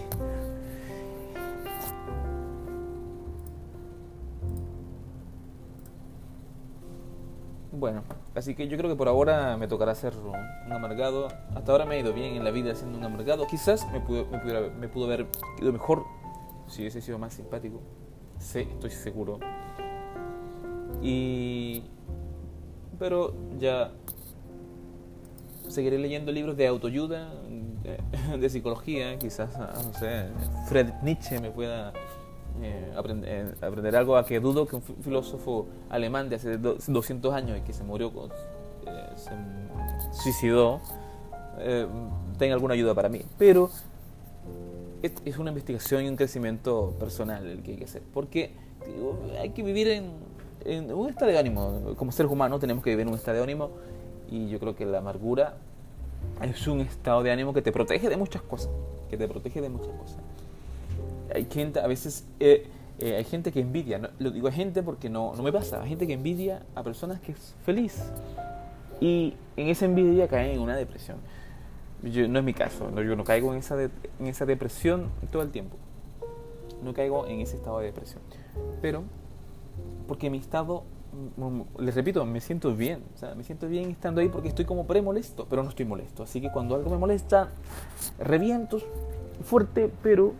Bueno, 7.78 8.02
así 8.34 8.56
que 8.56 8.66
yo 8.66 8.76
creo 8.76 8.90
que 8.90 8.96
por 8.96 9.06
ahora 9.06 9.56
me 9.56 9.68
tocará 9.68 9.94
ser 9.94 10.14
un 10.16 10.72
amargado. 10.72 11.28
Hasta 11.54 11.70
ahora 11.70 11.86
me 11.86 11.94
ha 11.94 11.98
ido 12.00 12.12
bien 12.12 12.34
en 12.34 12.44
la 12.44 12.50
vida 12.50 12.74
siendo 12.74 12.98
un 12.98 13.04
amargado. 13.04 13.46
Quizás 13.46 13.86
me 13.92 14.00
pudo, 14.00 14.26
me 14.80 14.88
pudo 14.88 15.04
haber 15.04 15.26
ido 15.60 15.72
mejor 15.72 16.04
si 16.66 16.82
hubiese 16.82 17.00
sido 17.00 17.18
más 17.18 17.34
simpático. 17.34 17.80
Sí, 18.38 18.60
estoy 18.60 18.90
seguro. 18.90 19.38
Y... 21.02 21.84
Pero 22.98 23.32
ya 23.58 23.92
seguiré 25.68 25.98
leyendo 25.98 26.32
libros 26.32 26.56
de 26.56 26.66
autoayuda, 26.66 27.30
de, 28.38 28.48
psicología, 28.50 29.18
quizás, 29.18 29.56
no 29.56 29.92
sé, 29.92 30.26
Fred 30.66 30.92
Nietzsche 31.02 31.38
me 31.40 31.50
pueda 31.50 31.92
eh, 32.62 32.92
aprender, 32.96 33.54
aprender, 33.60 33.96
algo 33.96 34.16
a 34.16 34.26
que 34.26 34.40
dudo 34.40 34.66
que 34.66 34.76
un 34.76 34.82
filósofo 34.82 35.66
alemán 35.90 36.28
de 36.28 36.36
hace 36.36 36.58
200 36.58 37.32
años 37.34 37.58
y 37.58 37.60
que 37.60 37.72
se 37.72 37.84
murió, 37.84 38.10
eh, 38.86 38.90
se 39.16 39.30
suicidó, 40.12 40.80
eh, 41.58 41.86
tenga 42.38 42.54
alguna 42.54 42.74
ayuda 42.74 42.94
para 42.94 43.08
mí. 43.08 43.22
Pero 43.38 43.70
es 45.02 45.38
una 45.38 45.50
investigación 45.50 46.04
y 46.04 46.08
un 46.08 46.16
crecimiento 46.16 46.94
personal 46.98 47.46
el 47.46 47.62
que 47.62 47.72
hay 47.72 47.76
que 47.76 47.84
hacer, 47.84 48.02
porque 48.12 48.52
hay 49.38 49.50
que 49.50 49.62
vivir 49.62 49.88
en, 49.88 50.10
en 50.64 50.92
un 50.92 51.08
estado 51.08 51.30
de 51.30 51.38
ánimo, 51.38 51.94
como 51.96 52.10
seres 52.10 52.32
humanos 52.32 52.58
tenemos 52.60 52.82
que 52.82 52.90
vivir 52.90 53.02
en 53.02 53.10
un 53.10 53.14
estado 53.14 53.36
de 53.36 53.44
ánimo 53.44 53.70
y 54.28 54.48
yo 54.48 54.58
creo 54.58 54.74
que 54.74 54.84
la 54.84 54.98
amargura 54.98 55.54
es 56.42 56.66
un 56.66 56.80
estado 56.80 57.22
de 57.22 57.30
ánimo 57.30 57.52
que 57.52 57.62
te 57.62 57.70
protege 57.70 58.08
de 58.08 58.16
muchas 58.16 58.42
cosas, 58.42 58.70
que 59.08 59.16
te 59.16 59.28
protege 59.28 59.60
de 59.60 59.68
muchas 59.68 59.94
cosas 59.96 60.18
hay 61.34 61.46
gente, 61.50 61.80
a 61.80 61.86
veces 61.86 62.26
eh, 62.40 62.66
eh, 62.98 63.16
hay 63.16 63.24
gente 63.24 63.52
que 63.52 63.60
envidia, 63.60 63.98
no, 63.98 64.08
lo 64.18 64.30
digo 64.30 64.48
a 64.48 64.52
gente 64.52 64.82
porque 64.82 65.08
no, 65.08 65.34
no 65.34 65.42
me 65.42 65.52
pasa, 65.52 65.82
hay 65.82 65.88
gente 65.88 66.06
que 66.06 66.14
envidia 66.14 66.62
a 66.74 66.82
personas 66.82 67.20
que 67.20 67.32
es 67.32 67.54
feliz 67.64 68.02
y 69.00 69.34
en 69.56 69.68
esa 69.68 69.84
envidia 69.84 70.28
caen 70.28 70.52
en 70.52 70.60
una 70.60 70.76
depresión. 70.76 71.18
Yo, 72.02 72.28
no 72.28 72.38
es 72.38 72.44
mi 72.44 72.54
caso, 72.54 72.90
no, 72.90 73.02
yo 73.02 73.16
no 73.16 73.24
caigo 73.24 73.52
en 73.52 73.58
esa, 73.58 73.80
en 73.82 74.26
esa 74.26 74.46
depresión 74.46 75.08
todo 75.32 75.42
el 75.42 75.50
tiempo, 75.50 75.76
no 76.82 76.94
caigo 76.94 77.26
en 77.26 77.40
ese 77.40 77.56
estado 77.56 77.80
de 77.80 77.86
depresión, 77.86 78.22
pero 78.80 79.02
porque 80.08 80.30
mi 80.30 80.38
estado 80.38 80.82
mm, 81.36 81.44
mm, 81.44 81.64
les 81.78 81.94
repito, 81.94 82.24
me 82.24 82.40
siento 82.40 82.74
bien. 82.74 83.04
O 83.14 83.18
sea, 83.18 83.34
me 83.36 83.44
siento 83.44 83.68
bien 83.68 83.90
estando 83.90 84.20
ahí 84.20 84.28
porque 84.28 84.48
estoy 84.48 84.64
como 84.64 84.86
pre-molesto, 84.86 85.46
pero 85.48 85.62
no 85.62 85.68
estoy 85.68 85.84
molesto. 85.84 86.24
Así 86.24 86.40
que 86.40 86.50
cuando 86.50 86.74
algo 86.74 86.90
me 86.90 86.96
molesta, 86.96 87.50
reviento 88.18 88.78
fuerte, 89.44 89.92
pero 90.02 90.32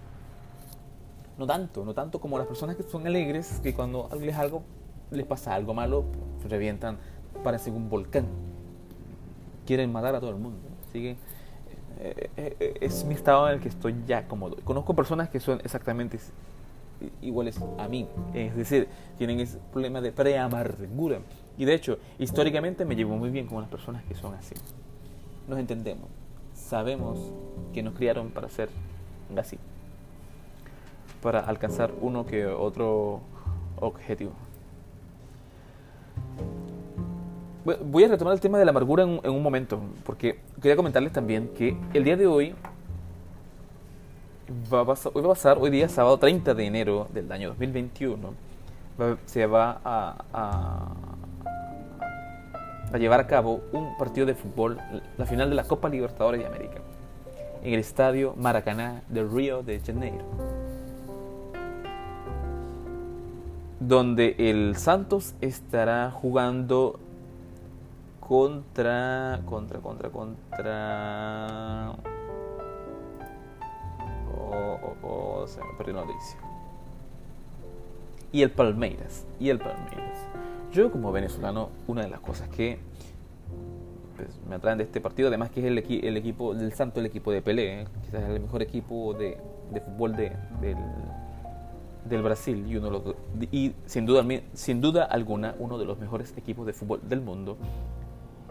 no 1.38 1.46
tanto, 1.46 1.84
no 1.84 1.94
tanto 1.94 2.20
como 2.20 2.36
las 2.36 2.46
personas 2.46 2.76
que 2.76 2.82
son 2.82 3.06
alegres, 3.06 3.60
que 3.62 3.72
cuando 3.74 4.08
les 4.20 4.36
algo 4.36 4.62
les 5.10 5.26
pasa 5.26 5.54
algo 5.54 5.74
malo, 5.74 6.04
revientan, 6.48 6.98
parecen 7.42 7.74
un 7.74 7.88
volcán. 7.88 8.26
Quieren 9.66 9.92
matar 9.92 10.14
a 10.14 10.20
todo 10.20 10.30
el 10.30 10.36
mundo. 10.36 10.60
Así 10.88 11.08
eh, 11.08 11.16
eh, 12.36 12.56
eh, 12.60 12.74
es 12.80 13.04
mi 13.04 13.14
estado 13.14 13.48
en 13.48 13.54
el 13.54 13.60
que 13.60 13.68
estoy 13.68 13.94
ya 14.06 14.26
cómodo. 14.26 14.56
Conozco 14.64 14.94
personas 14.94 15.28
que 15.28 15.40
son 15.40 15.60
exactamente 15.60 16.18
iguales 17.22 17.60
a 17.78 17.86
mí, 17.86 18.08
es 18.34 18.56
decir, 18.56 18.88
tienen 19.18 19.38
ese 19.38 19.58
problema 19.72 20.00
de 20.00 20.10
preamargura. 20.10 21.20
Y 21.56 21.64
de 21.64 21.74
hecho, 21.74 21.98
históricamente 22.18 22.84
me 22.84 22.96
llevo 22.96 23.16
muy 23.16 23.30
bien 23.30 23.46
con 23.46 23.60
las 23.60 23.70
personas 23.70 24.04
que 24.04 24.14
son 24.14 24.34
así. 24.34 24.54
Nos 25.46 25.58
entendemos, 25.58 26.08
sabemos 26.54 27.18
que 27.72 27.82
nos 27.82 27.94
criaron 27.94 28.30
para 28.30 28.48
ser 28.48 28.68
así 29.36 29.58
para 31.22 31.40
alcanzar 31.40 31.92
uno 32.00 32.26
que 32.26 32.46
otro 32.46 33.20
objetivo. 33.80 34.32
Voy 37.64 38.04
a 38.04 38.08
retomar 38.08 38.32
el 38.32 38.40
tema 38.40 38.58
de 38.58 38.64
la 38.64 38.70
amargura 38.70 39.02
en, 39.02 39.20
un 39.28 39.42
momento, 39.42 39.78
porque 40.04 40.38
quería 40.60 40.76
comentarles 40.76 41.12
también 41.12 41.48
que 41.48 41.76
el 41.92 42.02
día 42.02 42.16
de 42.16 42.26
hoy 42.26 42.54
va 44.72 44.80
a 44.80 44.84
pasar, 44.86 45.12
hoy 45.14 45.22
va 45.22 45.28
a 45.28 45.34
pasar, 45.34 45.58
hoy 45.60 45.68
día 45.68 45.88
sábado 45.88 46.16
30 46.16 46.54
de 46.54 46.64
enero 46.64 47.08
del 47.12 47.30
año 47.30 47.48
2021, 47.48 48.32
se 49.26 49.46
va 49.46 49.80
a, 49.84 50.24
a, 50.32 50.94
a 52.90 52.98
llevar 52.98 53.20
a 53.20 53.26
cabo 53.26 53.60
un 53.72 53.98
partido 53.98 54.26
de 54.26 54.34
fútbol, 54.34 54.78
la 55.18 55.26
final 55.26 55.50
de 55.50 55.56
la 55.56 55.64
Copa 55.64 55.90
Libertadores 55.90 56.40
de 56.40 56.46
América, 56.46 56.80
en 57.62 57.74
el 57.74 57.80
estadio 57.80 58.34
Maracaná 58.36 59.02
de 59.08 59.24
Río 59.24 59.62
de 59.62 59.78
Janeiro. 59.80 60.24
Donde 63.80 64.34
el 64.38 64.76
Santos 64.76 65.34
estará 65.40 66.10
jugando 66.10 66.98
contra, 68.20 69.40
contra, 69.46 69.80
contra, 69.80 70.10
contra... 70.10 71.92
Oh, 74.36 74.78
oh, 74.82 75.06
oh, 75.06 75.46
se 75.46 75.60
me 75.60 75.72
perdió 75.76 75.94
la 75.94 76.04
noticia. 76.04 76.38
Y 78.32 78.42
el 78.42 78.50
Palmeiras, 78.50 79.26
y 79.38 79.48
el 79.48 79.58
Palmeiras. 79.58 80.18
Yo 80.72 80.90
como 80.92 81.12
venezolano, 81.12 81.70
una 81.86 82.02
de 82.02 82.08
las 82.08 82.20
cosas 82.20 82.48
que 82.50 82.78
pues, 84.16 84.28
me 84.48 84.56
atraen 84.56 84.78
de 84.78 84.84
este 84.84 85.00
partido, 85.00 85.28
además 85.28 85.50
que 85.50 85.60
es 85.60 85.66
el, 85.66 85.78
el 85.78 86.16
equipo 86.16 86.54
del 86.54 86.72
Santos, 86.72 86.98
el 86.98 87.06
equipo 87.06 87.32
de 87.32 87.40
Pelé, 87.40 87.82
¿eh? 87.82 87.86
quizás 88.04 88.28
el 88.28 88.40
mejor 88.40 88.60
equipo 88.60 89.14
de, 89.14 89.38
de 89.72 89.80
fútbol 89.80 90.16
de, 90.16 90.32
del 90.60 90.76
del 92.08 92.22
Brasil 92.22 92.64
y, 92.66 92.76
uno 92.76 93.02
y 93.50 93.74
sin, 93.86 94.06
duda, 94.06 94.24
sin 94.54 94.80
duda 94.80 95.04
alguna 95.04 95.54
uno 95.58 95.78
de 95.78 95.84
los 95.84 95.98
mejores 95.98 96.34
equipos 96.36 96.66
de 96.66 96.72
fútbol 96.72 97.00
del 97.08 97.20
mundo, 97.20 97.56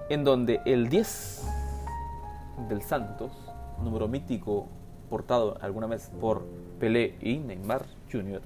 en 0.09 0.23
donde 0.23 0.61
el 0.65 0.89
10 0.89 1.47
del 2.69 2.81
Santos, 2.81 3.31
número 3.83 4.07
mítico 4.07 4.67
portado 5.09 5.57
alguna 5.61 5.87
vez 5.87 6.11
por 6.19 6.45
Pelé 6.79 7.15
y 7.21 7.37
Neymar 7.37 7.85
Jr., 8.11 8.41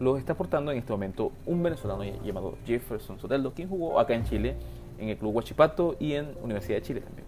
lo 0.00 0.16
está 0.16 0.34
portando 0.34 0.72
en 0.72 0.78
este 0.78 0.92
momento 0.92 1.32
un 1.46 1.62
venezolano 1.62 2.04
llamado 2.24 2.56
Jefferson 2.66 3.18
Soteldo, 3.18 3.52
quien 3.52 3.68
jugó 3.68 3.98
acá 3.98 4.14
en 4.14 4.24
Chile, 4.24 4.56
en 4.98 5.08
el 5.08 5.16
Club 5.16 5.36
Huachipato 5.36 5.96
y 5.98 6.14
en 6.14 6.34
Universidad 6.42 6.78
de 6.78 6.82
Chile 6.82 7.00
también. 7.00 7.26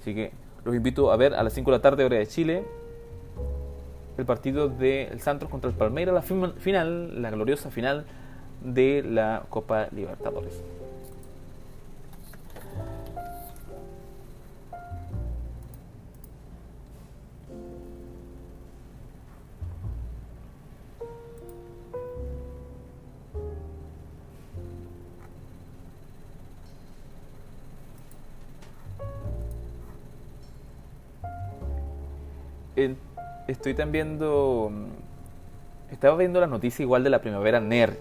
Así 0.00 0.14
que 0.14 0.32
los 0.64 0.74
invito 0.74 1.12
a 1.12 1.16
ver 1.16 1.34
a 1.34 1.42
las 1.42 1.52
5 1.52 1.70
de 1.70 1.76
la 1.76 1.82
tarde 1.82 2.04
hora 2.04 2.16
de 2.16 2.26
Chile 2.26 2.64
el 4.18 4.26
partido 4.26 4.68
del 4.68 5.20
Santos 5.20 5.48
contra 5.48 5.70
el 5.70 5.76
Palmeiras, 5.76 6.12
la 6.12 6.22
final, 6.22 7.22
la 7.22 7.30
gloriosa 7.30 7.70
final 7.70 8.04
de 8.62 9.02
la 9.04 9.44
Copa 9.48 9.88
Libertadores. 9.92 10.60
En 32.74 33.07
estoy 33.48 33.74
también 33.74 34.10
viendo. 34.10 34.70
Mm, 34.70 35.92
estaba 35.92 36.16
viendo 36.16 36.40
la 36.40 36.46
noticia 36.46 36.82
igual 36.82 37.02
de 37.02 37.10
la 37.10 37.20
primavera 37.20 37.60
NER 37.60 37.98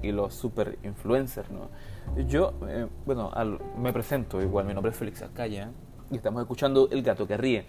y 0.00 0.12
los 0.12 0.34
super 0.34 0.78
influencers, 0.84 1.50
¿no? 1.50 1.68
Yo, 2.28 2.54
eh, 2.68 2.86
bueno, 3.04 3.30
me 3.76 3.92
presento 3.92 4.40
igual, 4.40 4.64
mi 4.64 4.74
nombre 4.74 4.92
es 4.92 4.98
Félix 4.98 5.22
Alcaya 5.22 5.70
y 6.10 6.16
estamos 6.16 6.40
escuchando 6.42 6.88
El 6.90 7.02
Gato 7.02 7.26
que 7.26 7.36
Ríe. 7.36 7.64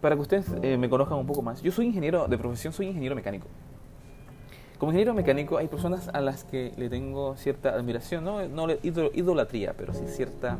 para 0.00 0.14
que 0.14 0.22
ustedes 0.22 0.46
eh, 0.62 0.76
me 0.78 0.88
conozcan 0.88 1.18
un 1.18 1.26
poco 1.26 1.42
más, 1.42 1.60
yo 1.60 1.72
soy 1.72 1.86
ingeniero, 1.86 2.28
de 2.28 2.38
profesión 2.38 2.72
soy 2.72 2.86
ingeniero 2.86 3.14
mecánico. 3.16 3.48
Como 4.78 4.92
ingeniero 4.92 5.12
mecánico 5.12 5.58
hay 5.58 5.66
personas 5.66 6.08
a 6.08 6.20
las 6.20 6.44
que 6.44 6.72
le 6.76 6.88
tengo 6.88 7.36
cierta 7.36 7.70
admiración, 7.70 8.24
no, 8.24 8.46
no 8.48 8.68
idolatría, 8.82 9.74
pero 9.76 9.92
sí 9.92 10.04
cierta 10.06 10.58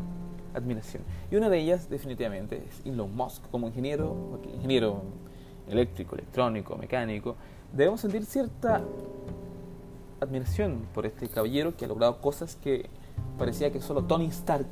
admiración. 0.54 1.02
Y 1.30 1.37
una 1.37 1.49
de 1.49 1.59
ellas 1.59 1.88
definitivamente 1.88 2.64
es 2.69 2.87
Elon 2.87 3.14
Musk. 3.14 3.42
Como 3.50 3.69
ingeniero, 3.69 4.40
ingeniero 4.54 5.02
eléctrico, 5.69 6.16
electrónico, 6.16 6.76
mecánico, 6.76 7.37
debemos 7.73 8.00
sentir 8.00 8.25
cierta 8.25 8.83
admiración 10.21 10.87
por 10.92 11.07
este 11.07 11.28
caballero 11.28 11.76
que 11.76 11.85
ha 11.85 11.88
logrado 11.88 12.21
cosas 12.21 12.57
que 12.57 12.88
parecía 13.38 13.73
que 13.73 13.80
solo 13.80 14.04
Tony 14.04 14.26
Stark 14.26 14.66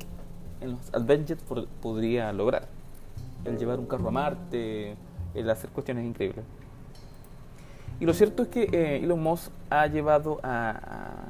en 0.61 0.71
los 0.71 0.93
Avengers 0.93 1.43
podría 1.81 2.31
lograr. 2.33 2.67
El 3.45 3.57
llevar 3.57 3.79
un 3.79 3.85
carro 3.85 4.09
a 4.09 4.11
Marte, 4.11 4.95
el 5.33 5.49
hacer 5.49 5.69
cuestiones 5.69 6.05
increíbles. 6.05 6.43
Y 7.99 8.05
lo 8.05 8.13
cierto 8.13 8.43
es 8.43 8.49
que 8.49 8.63
eh, 8.63 9.03
Elon 9.03 9.21
Musk 9.21 9.51
ha 9.69 9.87
llevado 9.87 10.39
a, 10.43 11.28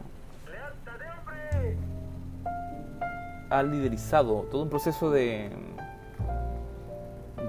ha 3.50 3.64
liderizado 3.64 4.48
todo 4.52 4.64
un 4.64 4.70
proceso 4.70 5.12
de 5.12 5.50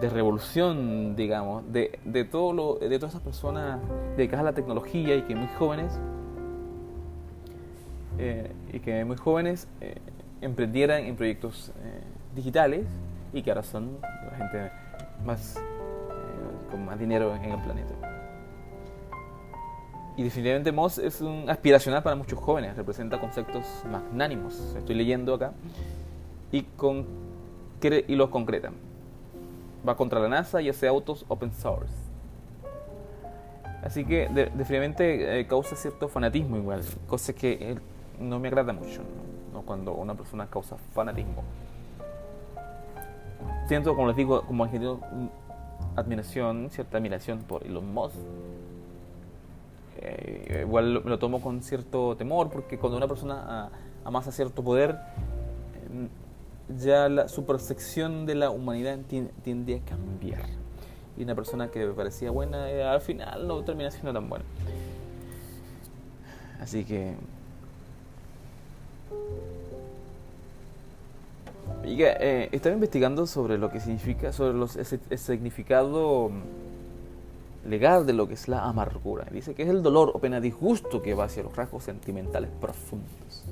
de 0.00 0.08
revolución, 0.08 1.14
digamos, 1.14 1.70
de, 1.72 1.98
de, 2.04 2.24
todo 2.24 2.52
lo, 2.52 2.74
de 2.76 2.98
todas 2.98 3.12
esas 3.12 3.22
personas 3.22 3.80
dedicadas 4.16 4.40
a 4.40 4.44
la 4.44 4.54
tecnología 4.54 5.14
y 5.14 5.22
que 5.22 5.34
muy 5.34 5.48
jóvenes 5.58 5.98
eh, 8.18 8.50
y 8.72 8.80
que 8.80 9.04
muy 9.04 9.16
jóvenes 9.16 9.68
eh, 9.80 9.96
emprendieran 10.40 11.04
en 11.04 11.16
proyectos 11.16 11.72
digitales 12.34 12.86
y 13.32 13.42
que 13.42 13.50
ahora 13.50 13.62
son 13.62 13.98
la 14.02 14.36
gente 14.36 14.72
más 15.24 15.60
con 16.70 16.84
más 16.84 16.98
dinero 16.98 17.34
en 17.34 17.44
el 17.44 17.62
planeta. 17.62 18.09
Y 20.20 20.22
definitivamente 20.22 20.70
Moss 20.70 20.98
es 20.98 21.22
un 21.22 21.48
aspiracional 21.48 22.02
para 22.02 22.14
muchos 22.14 22.38
jóvenes, 22.38 22.76
representa 22.76 23.18
conceptos 23.18 23.64
magnánimos, 23.90 24.74
estoy 24.76 24.94
leyendo 24.94 25.32
acá, 25.32 25.52
y, 26.52 26.66
los 28.14 28.28
concreta. 28.28 28.70
Va 29.88 29.96
contra 29.96 30.20
la 30.20 30.28
NASA 30.28 30.60
y 30.60 30.68
hace 30.68 30.86
autos 30.88 31.24
open 31.28 31.54
source. 31.54 31.94
Así 33.82 34.04
que 34.04 34.28
definitivamente 34.28 35.40
eh, 35.40 35.46
causa 35.46 35.74
cierto 35.74 36.06
fanatismo 36.06 36.58
igual, 36.58 36.82
cosa 37.08 37.32
que 37.32 37.52
eh, 37.52 37.78
no 38.18 38.38
me 38.38 38.48
agrada 38.48 38.74
mucho, 38.74 39.00
¿no? 39.54 39.62
cuando 39.62 39.94
una 39.94 40.14
persona 40.14 40.46
causa 40.50 40.76
fanatismo. 40.92 41.44
Siento, 43.68 43.96
como 43.96 44.08
les 44.08 44.18
digo, 44.18 44.42
como 44.42 44.66
ingeniero, 44.66 45.00
admiración, 45.96 46.68
cierta 46.68 46.98
admiración 46.98 47.38
por 47.38 47.66
Elon 47.66 47.94
Musk, 47.94 48.16
eh, 50.02 50.62
igual 50.62 50.94
lo, 50.94 51.18
tomo 51.18 51.42
con 51.42 51.62
cierto 51.62 52.16
temor 52.16 52.48
porque 52.48 52.78
cuando 52.78 52.96
una 52.96 53.06
persona 53.06 53.70
amasa 54.02 54.32
cierto 54.32 54.64
poder, 54.64 54.92
eh, 54.92 56.08
ya 56.78 57.28
su 57.28 57.44
percepción 57.44 58.24
de 58.24 58.34
la 58.34 58.50
humanidad 58.50 58.98
tiende, 59.08 59.76
a 59.76 59.90
cambiar. 59.90 60.42
Y 61.18 61.24
una 61.24 61.34
persona 61.34 61.68
que 61.68 61.86
parecía 61.88 62.30
buena, 62.30 62.70
eh, 62.70 62.82
al 62.82 63.02
final 63.02 63.46
no 63.46 63.62
termina 63.62 63.90
siendo 63.90 64.12
tan 64.12 64.28
buena. 64.28 64.44
Así 66.60 66.84
que... 66.84 67.14
Y 71.84 72.02
estaba 72.02 72.74
investigando 72.74 73.26
sobre 73.26 73.58
lo 73.58 73.70
que 73.70 73.80
significa, 73.80 74.32
sobre 74.32 74.56
los, 74.56 74.76
el 74.76 75.18
significado 75.18 76.30
legal 77.64 78.06
de 78.06 78.12
lo 78.12 78.26
que 78.26 78.34
es 78.34 78.48
la 78.48 78.64
amargura. 78.64 79.26
Dice 79.30 79.54
que 79.54 79.62
es 79.62 79.68
el 79.68 79.82
dolor 79.82 80.12
o 80.14 80.18
pena 80.18 80.40
disgusto 80.40 81.02
que 81.02 81.14
va 81.14 81.24
hacia 81.24 81.42
los 81.42 81.54
rasgos 81.54 81.84
sentimentales 81.84 82.50
profundos. 82.60 83.44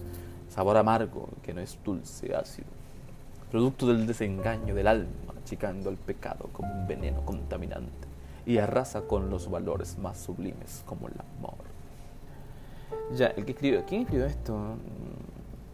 Sabor 0.48 0.76
amargo 0.76 1.28
que 1.42 1.52
no 1.52 1.60
es 1.60 1.78
dulce, 1.84 2.34
ácido. 2.34 2.68
Producto 3.50 3.86
del 3.86 4.06
desengaño 4.06 4.74
del 4.74 4.86
alma, 4.86 5.34
achicando 5.42 5.90
el 5.90 5.96
pecado 5.96 6.48
como 6.52 6.72
un 6.72 6.86
veneno 6.86 7.24
contaminante 7.24 8.08
y 8.44 8.58
arrasa 8.58 9.02
con 9.02 9.30
los 9.30 9.50
valores 9.50 9.98
más 9.98 10.18
sublimes 10.18 10.82
como 10.86 11.08
el 11.08 11.14
amor. 11.38 11.68
Ya, 13.14 13.28
el 13.28 13.44
que 13.44 13.52
escribió, 13.52 13.84
¿quién 13.86 14.02
escribió 14.02 14.26
esto? 14.26 14.76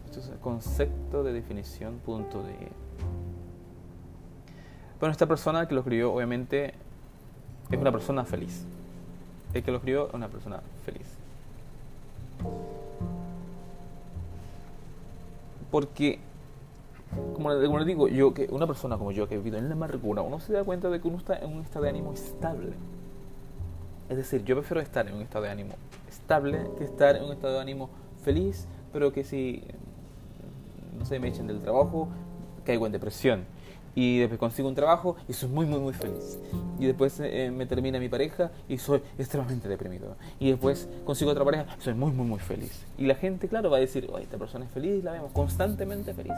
Esto 0.07 0.21
es 0.21 0.39
concepto 0.41 1.23
de 1.23 1.33
definición, 1.33 1.99
punto 1.99 2.43
de... 2.43 2.55
Bueno, 5.01 5.13
esta 5.13 5.27
persona 5.27 5.67
que 5.67 5.75
lo 5.75 5.81
escribió, 5.81 6.13
obviamente, 6.13 6.75
es 7.71 7.79
una 7.79 7.93
persona 7.93 8.25
feliz. 8.25 8.65
El 9.53 9.63
que 9.63 9.71
lo 9.71 9.79
escribió 9.79 10.09
es 10.09 10.15
una 10.15 10.29
persona 10.29 10.61
feliz. 10.85 11.07
Porque, 15.71 16.19
como 17.35 17.51
les 17.53 17.87
digo, 17.87 18.09
yo 18.09 18.35
que 18.35 18.49
una 18.51 18.67
persona 18.67 18.97
como 18.97 19.13
yo 19.13 19.29
que 19.29 19.35
he 19.35 19.39
vivido 19.39 19.59
en 19.59 19.69
la 19.69 19.75
amargura, 19.75 20.23
uno 20.23 20.41
se 20.41 20.53
da 20.53 20.65
cuenta 20.65 20.89
de 20.89 21.01
que 21.01 21.09
uno 21.09 21.19
está 21.19 21.37
en 21.39 21.53
un 21.53 21.63
estado 21.63 21.85
de 21.85 21.91
ánimo 21.91 22.13
estable. 22.13 22.73
Es 24.09 24.17
decir, 24.17 24.45
yo 24.45 24.57
prefiero 24.57 24.81
estar 24.81 25.09
en 25.09 25.15
un 25.15 25.23
estado 25.23 25.45
de 25.45 25.51
ánimo 25.51 25.75
estable 26.09 26.67
que 26.79 26.85
estar 26.85 27.17
en 27.17 27.25
un 27.25 27.33
estado 27.33 27.55
de 27.55 27.61
ánimo 27.61 27.91
feliz, 28.23 28.67
pero 28.93 29.13
que 29.13 29.25
si 29.25 29.63
no 30.99 31.05
se 31.05 31.19
me 31.19 31.29
echen 31.29 31.47
del 31.47 31.61
trabajo, 31.61 32.09
caigo 32.65 32.87
en 32.87 32.93
depresión 32.93 33.45
y 33.95 34.19
después 34.19 34.39
consigo 34.39 34.69
un 34.69 34.75
trabajo 34.75 35.17
y 35.29 35.33
soy 35.33 35.49
muy, 35.49 35.67
muy, 35.67 35.81
muy 35.81 35.93
feliz. 35.93 36.39
Y 36.79 36.87
después 36.87 37.21
eh, 37.21 37.51
me 37.55 37.67
termina 37.67 37.99
mi 37.99 38.09
pareja 38.09 38.51
y 38.69 38.79
soy 38.79 39.01
extremadamente 39.19 39.69
deprimido. 39.69 40.17
Y 40.39 40.51
después 40.51 40.89
consigo 41.05 41.31
otra 41.31 41.45
pareja 41.45 41.67
y 41.79 41.83
soy 41.83 41.95
muy, 41.95 42.11
muy, 42.13 42.27
muy 42.27 42.41
feliz. 42.41 42.85
Y 42.99 43.07
la 43.07 43.15
gente, 43.15 43.49
claro, 43.49 43.71
va 43.71 43.77
a 43.77 43.81
decir, 43.81 44.09
oye, 44.13 44.25
esta 44.25 44.39
persona 44.39 44.65
es 44.65 44.71
feliz, 44.71 45.05
la 45.05 45.13
vemos 45.13 45.33
constantemente 45.33 46.13
feliz. 46.13 46.35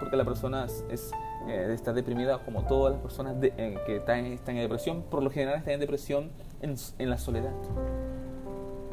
Porque 0.00 0.16
la 0.16 0.24
persona 0.24 0.66
es, 0.90 1.12
eh, 1.48 1.70
está 1.72 1.92
deprimida 1.92 2.38
como 2.44 2.62
todas 2.66 2.92
las 2.92 3.02
personas 3.02 3.36
eh, 3.42 3.76
que 3.86 3.96
están, 3.96 4.24
están, 4.26 4.56
en 4.56 4.62
depresión, 4.62 5.02
por 5.02 5.22
lo 5.22 5.30
general 5.30 5.58
están 5.58 5.74
en 5.74 5.80
depresión 5.80 6.30
en, 6.62 6.76
en 6.98 7.10
la 7.10 7.18
soledad. 7.18 7.52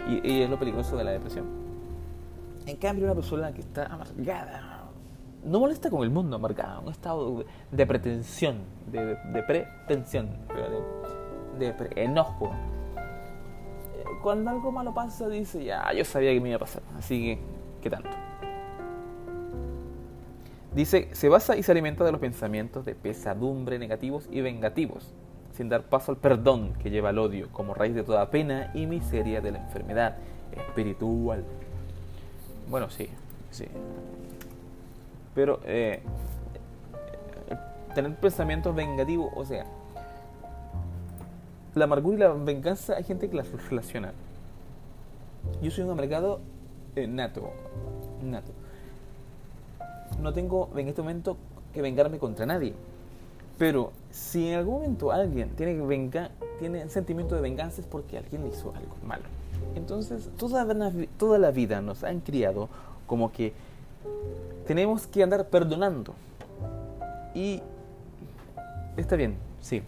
Y, 0.09 0.27
y 0.29 0.41
es 0.41 0.49
lo 0.49 0.59
peligroso 0.59 0.97
de 0.97 1.03
la 1.03 1.11
depresión. 1.11 1.45
En 2.65 2.77
cambio, 2.77 3.05
una 3.05 3.13
persona 3.13 3.53
que 3.53 3.61
está 3.61 3.85
amargada, 3.85 4.74
no 5.45 5.59
molesta 5.59 5.89
con 5.89 6.03
el 6.03 6.09
mundo 6.09 6.35
amargado, 6.35 6.81
un 6.81 6.91
estado 6.91 7.45
de 7.71 7.85
pretensión, 7.85 8.57
de, 8.91 9.43
pretensión, 9.43 10.29
de, 11.59 11.73
enojo. 11.95 12.51
Eh, 12.97 14.03
cuando 14.23 14.49
algo 14.49 14.71
malo 14.71 14.93
pasa, 14.93 15.29
dice, 15.29 15.63
ya, 15.63 15.93
yo 15.93 16.03
sabía 16.03 16.33
que 16.33 16.41
me 16.41 16.49
iba 16.49 16.57
a 16.57 16.59
pasar, 16.59 16.81
así 16.97 17.23
que, 17.23 17.39
¿qué 17.81 17.89
tanto? 17.89 18.09
Dice, 20.73 21.09
se 21.13 21.29
basa 21.29 21.55
y 21.55 21.63
se 21.63 21.71
alimenta 21.71 22.03
de 22.03 22.11
los 22.11 22.19
pensamientos 22.19 22.83
de 22.83 22.95
pesadumbre 22.95 23.79
negativos 23.79 24.27
y 24.31 24.41
vengativos, 24.41 25.13
sin 25.53 25.69
dar 25.69 25.83
paso 25.83 26.11
al 26.11 26.17
perdón 26.17 26.73
que 26.73 26.89
lleva 26.89 27.09
al 27.09 27.19
odio 27.19 27.49
como 27.53 27.73
raíz 27.73 27.95
de 27.95 28.03
toda 28.03 28.29
pena 28.29 28.71
y 28.73 28.87
miseria 28.87 29.39
de 29.39 29.51
la 29.51 29.59
enfermedad 29.59 30.17
espiritual. 30.51 31.45
Bueno, 32.67 32.89
sí, 32.89 33.07
sí, 33.51 33.67
pero 35.35 35.59
eh, 35.65 36.01
tener 37.93 38.15
pensamientos 38.15 38.73
vengativos, 38.73 39.31
o 39.35 39.45
sea, 39.45 39.65
la 41.75 41.83
amargura 41.83 42.15
y 42.15 42.19
la 42.19 42.29
venganza 42.29 42.95
hay 42.95 43.03
gente 43.03 43.29
que 43.29 43.35
las 43.35 43.51
relaciona. 43.69 44.13
Yo 45.61 45.69
soy 45.69 45.83
un 45.83 45.91
amargado 45.91 46.39
eh, 46.95 47.05
nato, 47.05 47.51
nato. 48.23 48.51
No 50.21 50.33
tengo 50.33 50.69
en 50.75 50.87
este 50.87 51.01
momento 51.01 51.37
que 51.73 51.81
vengarme 51.81 52.17
contra 52.17 52.45
nadie. 52.45 52.73
Pero 53.57 53.91
si 54.11 54.49
en 54.49 54.59
algún 54.59 54.75
momento 54.75 55.11
alguien 55.11 55.49
tiene, 55.51 55.73
venga, 55.85 56.31
sentimiento 56.87 57.35
de 57.35 57.41
venganza 57.41 57.81
es 57.81 57.87
porque 57.87 58.17
alguien 58.17 58.43
le 58.43 58.49
hizo 58.49 58.73
algo 58.75 58.95
malo. 59.05 59.23
Entonces, 59.75 60.29
toda 60.37 60.65
toda 61.17 61.37
la 61.37 61.51
vida 61.51 61.81
nos 61.81 62.03
han 62.03 62.21
criado 62.21 62.69
como 63.07 63.31
que 63.31 63.53
tenemos 64.65 65.07
que 65.07 65.23
andar 65.23 65.47
perdonando. 65.47 66.13
Y 67.33 67.61
está 68.97 69.15
bien, 69.15 69.37
sí. 69.61 69.83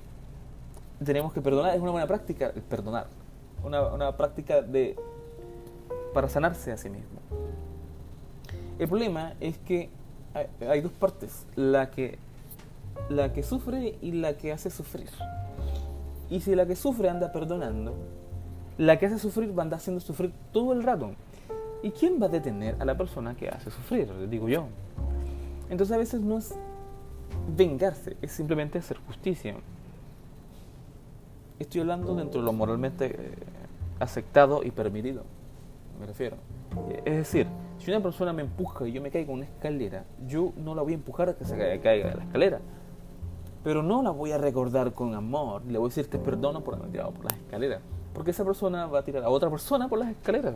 Tenemos 1.04 1.34
que 1.34 1.42
perdonar, 1.42 1.76
es 1.76 1.82
una 1.82 1.92
buena 1.92 2.08
práctica 2.08 2.52
el 2.56 2.62
perdonar. 2.62 3.08
Una, 3.64 3.88
una 3.88 4.18
práctica 4.18 4.62
de 4.62 4.96
para 6.14 6.30
sanarse 6.30 6.72
a 6.72 6.78
sí 6.78 6.90
mismo. 6.90 7.20
El 8.80 8.88
problema 8.88 9.34
es 9.40 9.58
que 9.60 9.90
hay, 10.62 10.82
dos 10.82 10.92
partes, 10.92 11.46
la 11.56 11.90
que, 11.90 12.18
la 13.10 13.34
que 13.34 13.44
sufre 13.44 13.98
y 14.02 14.12
la 14.12 14.38
que 14.38 14.52
hace 14.52 14.70
sufrir. 14.70 15.10
Y 16.30 16.42
si 16.42 16.56
la 16.56 16.66
que 16.66 16.76
sufre 16.76 17.10
anda 17.10 17.32
perdonando, 17.32 17.96
la 18.78 19.00
que 19.00 19.08
hace 19.08 19.20
sufrir 19.20 19.58
va 19.58 19.64
a 19.64 19.66
andar 19.66 19.78
haciendo 19.78 20.00
sufrir 20.00 20.32
todo 20.52 20.74
el 20.74 20.84
rato. 20.84 21.12
¿Y 21.84 21.92
quién 21.92 22.22
va 22.22 22.26
a 22.26 22.30
detener 22.30 22.76
a 22.80 22.86
la 22.86 22.98
persona 22.98 23.36
que 23.36 23.50
hace 23.50 23.70
sufrir? 23.70 24.12
Digo 24.30 24.50
yo. 24.50 24.68
Entonces 25.70 25.96
a 25.96 25.98
veces 25.98 26.22
no 26.22 26.38
es 26.38 26.56
vengarse, 27.56 28.18
es 28.22 28.32
simplemente 28.32 28.80
hacer 28.80 28.98
justicia. 29.06 29.56
estoy 31.60 31.82
hablando 31.82 32.16
dentro 32.16 32.42
de 32.42 32.46
lo 32.46 32.54
moralmente 32.54 33.06
eh, 33.08 33.36
aceptado 34.00 34.64
y 34.64 34.72
permitido. 34.72 35.24
Me 36.00 36.06
refiero. 36.06 36.38
Es 37.06 37.16
decir, 37.16 37.48
si 37.80 37.92
una 37.92 38.02
persona 38.02 38.34
me 38.34 38.44
empuja 38.44 38.88
y 38.88 38.92
yo 38.92 39.02
me 39.02 39.12
caigo 39.12 39.32
en 39.32 39.40
una 39.40 39.46
escalera, 39.46 40.06
yo 40.28 40.54
no 40.58 40.76
la 40.76 40.82
voy 40.82 40.94
a 40.94 40.96
empujar 40.96 41.30
a 41.30 41.36
que 41.36 41.46
se 41.46 41.58
caiga 41.58 42.10
de 42.10 42.16
la 42.16 42.24
escalera. 42.24 42.60
Pero 43.64 43.84
no 43.84 44.02
la 44.02 44.12
voy 44.12 44.32
a 44.32 44.38
recordar 44.38 44.94
con 44.94 45.14
amor. 45.14 45.64
Le 45.66 45.78
voy 45.78 45.88
a 45.88 45.90
decir 45.90 46.10
te 46.10 46.20
perdono 46.20 46.64
por 46.64 46.76
haberme 46.76 46.92
tirado 46.92 47.12
por 47.12 47.26
las 47.26 47.34
escaleras. 47.34 47.82
Porque 48.18 48.32
esa 48.32 48.44
persona 48.44 48.88
va 48.88 48.98
a 48.98 49.04
tirar 49.04 49.24
a 49.24 49.30
otra 49.30 49.48
persona 49.48 49.88
por 49.88 50.00
las 50.00 50.10
escaleras. 50.10 50.56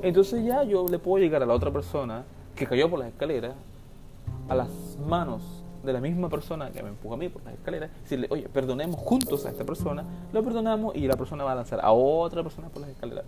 Entonces 0.00 0.42
ya 0.46 0.62
yo 0.62 0.88
le 0.88 0.98
puedo 0.98 1.22
llegar 1.22 1.42
a 1.42 1.46
la 1.46 1.52
otra 1.52 1.70
persona 1.70 2.24
que 2.56 2.66
cayó 2.66 2.88
por 2.88 3.00
las 3.00 3.08
escaleras 3.08 3.52
a 4.48 4.54
las 4.54 4.70
manos 5.06 5.42
de 5.84 5.92
la 5.92 6.00
misma 6.00 6.30
persona 6.30 6.70
que 6.70 6.82
me 6.82 6.88
empujó 6.88 7.12
a 7.12 7.18
mí 7.18 7.28
por 7.28 7.44
las 7.44 7.52
escaleras, 7.52 7.90
decirle, 8.00 8.28
oye, 8.30 8.48
perdonemos 8.48 8.98
juntos 8.98 9.44
a 9.44 9.50
esta 9.50 9.62
persona, 9.62 10.06
lo 10.32 10.42
perdonamos 10.42 10.96
y 10.96 11.06
la 11.06 11.18
persona 11.18 11.44
va 11.44 11.52
a 11.52 11.56
lanzar 11.56 11.80
a 11.82 11.92
otra 11.92 12.42
persona 12.42 12.70
por 12.70 12.80
las 12.80 12.88
escaleras. 12.88 13.26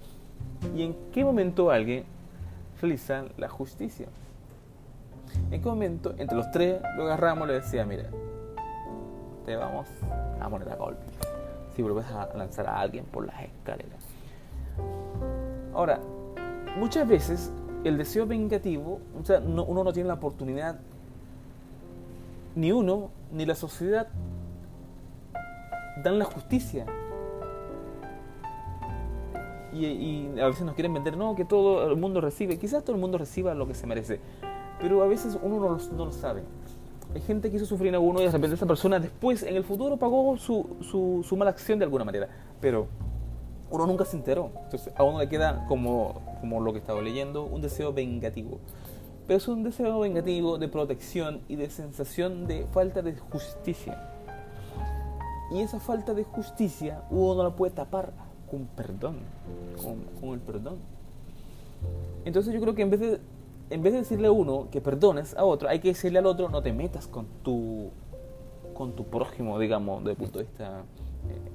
¿Y 0.75 0.83
en 0.83 0.97
qué 1.12 1.23
momento 1.23 1.70
alguien 1.70 2.05
realiza 2.81 3.25
la 3.37 3.51
justicia? 3.51 4.07
¿En 5.51 5.61
qué 5.61 5.68
momento 5.68 6.14
entre 6.16 6.38
los 6.38 6.51
tres 6.53 6.81
lo 6.97 7.03
agarramos 7.03 7.47
y 7.49 7.49
le 7.49 7.61
decía, 7.61 7.85
mira, 7.85 8.05
te 9.44 9.57
vamos 9.57 9.88
a 10.40 10.49
poner 10.49 10.70
a 10.70 10.77
golpe 10.77 11.03
si 11.74 11.82
vuelves 11.82 12.06
a 12.06 12.34
lanzar 12.37 12.66
a 12.68 12.80
alguien 12.80 13.04
por 13.04 13.26
las 13.26 13.42
escaleras? 13.42 14.04
Ahora, 15.74 16.00
muchas 16.78 17.06
veces 17.06 17.52
el 17.84 17.98
deseo 17.98 18.26
vengativo, 18.26 19.00
o 19.20 19.24
sea, 19.24 19.40
uno 19.40 19.84
no 19.84 19.92
tiene 19.92 20.08
la 20.08 20.14
oportunidad 20.14 20.78
ni 22.54 22.72
uno 22.72 23.10
ni 23.32 23.46
la 23.46 23.54
sociedad 23.54 24.08
dan 26.02 26.18
la 26.18 26.24
justicia. 26.24 26.87
Y, 29.72 30.28
a 30.40 30.46
veces 30.46 30.62
nos 30.62 30.76
quieren 30.76 30.94
vender, 30.94 31.16
no, 31.16 31.34
que 31.34 31.44
todo 31.44 31.90
el 31.90 31.96
mundo 31.96 32.20
recibe, 32.20 32.58
quizás 32.58 32.84
todo 32.84 32.94
el 32.94 33.00
mundo 33.00 33.18
reciba 33.18 33.54
lo 33.54 33.66
que 33.66 33.74
se 33.74 33.88
merece, 33.88 34.20
pero 34.80 35.02
a 35.02 35.08
veces 35.08 35.37
uno 35.42 35.58
no 35.58 35.70
lo, 35.70 35.78
no 35.96 36.04
lo 36.06 36.12
sabe. 36.12 36.44
Hay 37.14 37.20
gente 37.20 37.50
que 37.50 37.56
hizo 37.56 37.66
sufrir 37.66 37.94
a 37.94 38.00
uno 38.00 38.20
y 38.20 38.24
de 38.24 38.30
repente 38.30 38.54
esa 38.54 38.66
persona 38.66 38.98
después, 38.98 39.42
en 39.42 39.56
el 39.56 39.64
futuro, 39.64 39.96
pagó 39.96 40.36
su, 40.36 40.76
su, 40.80 41.24
su 41.26 41.36
mala 41.36 41.50
acción 41.50 41.78
de 41.78 41.84
alguna 41.84 42.04
manera, 42.04 42.28
pero 42.60 42.86
uno 43.70 43.86
nunca 43.86 44.04
se 44.04 44.16
enteró. 44.16 44.50
Entonces 44.64 44.92
a 44.96 45.02
uno 45.02 45.18
le 45.18 45.28
queda, 45.28 45.64
como, 45.66 46.22
como 46.40 46.60
lo 46.60 46.72
que 46.72 46.78
estaba 46.78 47.02
leyendo, 47.02 47.44
un 47.44 47.60
deseo 47.60 47.92
vengativo 47.92 48.58
pero 49.26 49.38
es 49.38 49.48
un 49.48 49.62
deseo 49.62 50.00
vengativo 50.00 50.58
de 50.58 50.68
protección 50.68 51.40
y 51.48 51.56
de 51.56 51.70
sensación 51.70 52.46
de 52.46 52.66
falta 52.72 53.00
de 53.02 53.16
justicia. 53.16 54.10
Y 55.50 55.60
esa 55.60 55.80
falta 55.80 56.14
de 56.14 56.24
justicia 56.24 57.02
uno 57.10 57.36
no 57.36 57.42
la 57.44 57.56
puede 57.56 57.72
tapar 57.72 58.12
con 58.50 58.66
perdón, 58.66 59.16
con, 60.20 60.30
el 60.30 60.40
perdón. 60.40 60.76
Entonces 62.24 62.52
yo 62.52 62.60
creo 62.60 62.74
que 62.74 62.82
en 62.82 62.90
vez, 62.90 63.00
de, 63.00 63.20
en 63.70 63.83
vez 63.83 63.92
de 63.92 64.00
decirle 64.00 64.29
a 64.29 64.33
uno 64.33 64.68
que 64.70 64.81
perdones 64.81 65.37
a 65.37 65.44
otro, 65.44 65.68
hay 65.68 65.81
que 65.81 65.88
decirle 65.88 66.18
al 66.18 66.27
otro 66.27 66.48
no 66.48 66.62
te 66.62 66.72
metas 66.72 67.07
con 67.07 67.27
tu, 67.42 67.90
con 68.74 68.92
tu 68.92 69.05
prójimo, 69.05 69.59
digamos, 69.59 70.00
desde 70.00 70.11
el 70.12 70.16
punto 70.16 70.38
de 70.38 70.44
vista 70.44 70.83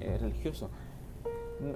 eh, 0.00 0.18
religioso 0.20 0.68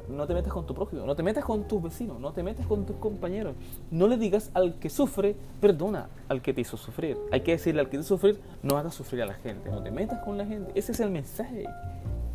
no 0.08 0.26
te 0.26 0.34
metas 0.34 0.52
con 0.52 0.66
tu 0.66 0.74
prójimo, 0.74 1.04
no 1.04 1.14
te 1.14 1.22
metas 1.22 1.44
con 1.44 1.64
tus 1.64 1.82
vecinos, 1.82 2.18
no 2.18 2.32
te 2.32 2.42
metas 2.42 2.66
con 2.66 2.86
tus 2.86 2.96
compañeros. 2.96 3.54
No 3.90 4.08
le 4.08 4.16
digas 4.16 4.50
al 4.54 4.78
que 4.78 4.88
sufre, 4.88 5.36
perdona 5.60 6.08
al 6.28 6.42
que 6.42 6.54
te 6.54 6.62
hizo 6.62 6.76
sufrir. 6.76 7.18
Hay 7.30 7.42
que 7.42 7.52
decirle 7.52 7.80
al 7.80 7.86
que 7.86 7.98
te 7.98 8.02
hizo 8.02 8.16
sufrir, 8.16 8.40
no 8.62 8.76
hagas 8.76 8.94
sufrir 8.94 9.22
a 9.22 9.26
la 9.26 9.34
gente, 9.34 9.70
no 9.70 9.82
te 9.82 9.90
metas 9.90 10.22
con 10.24 10.38
la 10.38 10.46
gente. 10.46 10.72
Ese 10.74 10.92
es 10.92 11.00
el 11.00 11.10
mensaje 11.10 11.66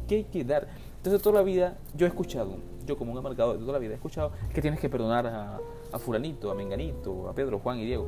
que 0.07 0.15
hay 0.15 0.23
que 0.25 0.43
dar. 0.43 0.67
Entonces 0.97 1.21
toda 1.21 1.35
la 1.35 1.43
vida 1.43 1.77
yo 1.95 2.05
he 2.05 2.09
escuchado, 2.09 2.57
yo 2.85 2.97
como 2.97 3.11
un 3.11 3.17
amargado 3.17 3.53
de 3.53 3.59
toda 3.59 3.73
la 3.73 3.79
vida 3.79 3.93
he 3.93 3.95
escuchado 3.95 4.31
que 4.53 4.61
tienes 4.61 4.79
que 4.79 4.89
perdonar 4.89 5.25
a, 5.27 5.59
a 5.91 5.99
fulanito, 5.99 6.51
a 6.51 6.55
menganito, 6.55 7.29
a 7.29 7.33
Pedro, 7.33 7.59
Juan 7.59 7.79
y 7.79 7.85
Diego. 7.85 8.07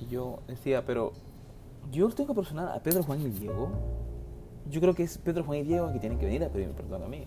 Y 0.00 0.06
yo 0.06 0.40
decía, 0.46 0.84
pero 0.84 1.12
yo 1.90 2.08
tengo 2.10 2.34
que 2.34 2.40
perdonar 2.40 2.76
a 2.76 2.82
Pedro, 2.82 3.02
Juan 3.02 3.20
y 3.20 3.30
Diego 3.30 3.70
yo 4.68 4.80
creo 4.80 4.94
que 4.94 5.02
es 5.02 5.18
Pedro, 5.18 5.44
Juan 5.44 5.58
y 5.58 5.62
Diego 5.62 5.92
que 5.92 5.98
tienen 5.98 6.18
que 6.18 6.26
venir 6.26 6.44
a 6.44 6.48
pedirme 6.48 6.74
perdón 6.74 7.02
a 7.02 7.08
mí. 7.08 7.24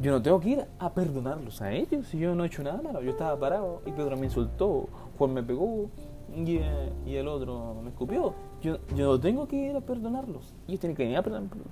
Yo 0.00 0.10
no 0.10 0.20
tengo 0.20 0.40
que 0.40 0.50
ir 0.50 0.64
a 0.78 0.92
perdonarlos 0.92 1.62
a 1.62 1.72
ellos 1.72 2.06
si 2.06 2.18
yo 2.18 2.34
no 2.34 2.44
he 2.44 2.46
hecho 2.48 2.62
nada 2.62 2.80
malo. 2.82 3.00
Yo 3.02 3.10
estaba 3.10 3.38
parado 3.38 3.82
y 3.86 3.92
Pedro 3.92 4.16
me 4.16 4.26
insultó, 4.26 4.88
Juan 5.18 5.32
me 5.32 5.42
pegó 5.42 5.88
y, 6.34 6.60
y 7.06 7.16
el 7.16 7.28
otro 7.28 7.76
me 7.82 7.90
escupió. 7.90 8.34
Yo, 8.60 8.78
yo 8.94 9.06
no 9.06 9.20
tengo 9.20 9.48
que 9.48 9.56
ir 9.56 9.76
a 9.76 9.80
perdonarlos. 9.80 10.54
Ellos 10.68 10.80
tienen 10.80 10.96
que 10.96 11.04
venir 11.04 11.18
a 11.18 11.22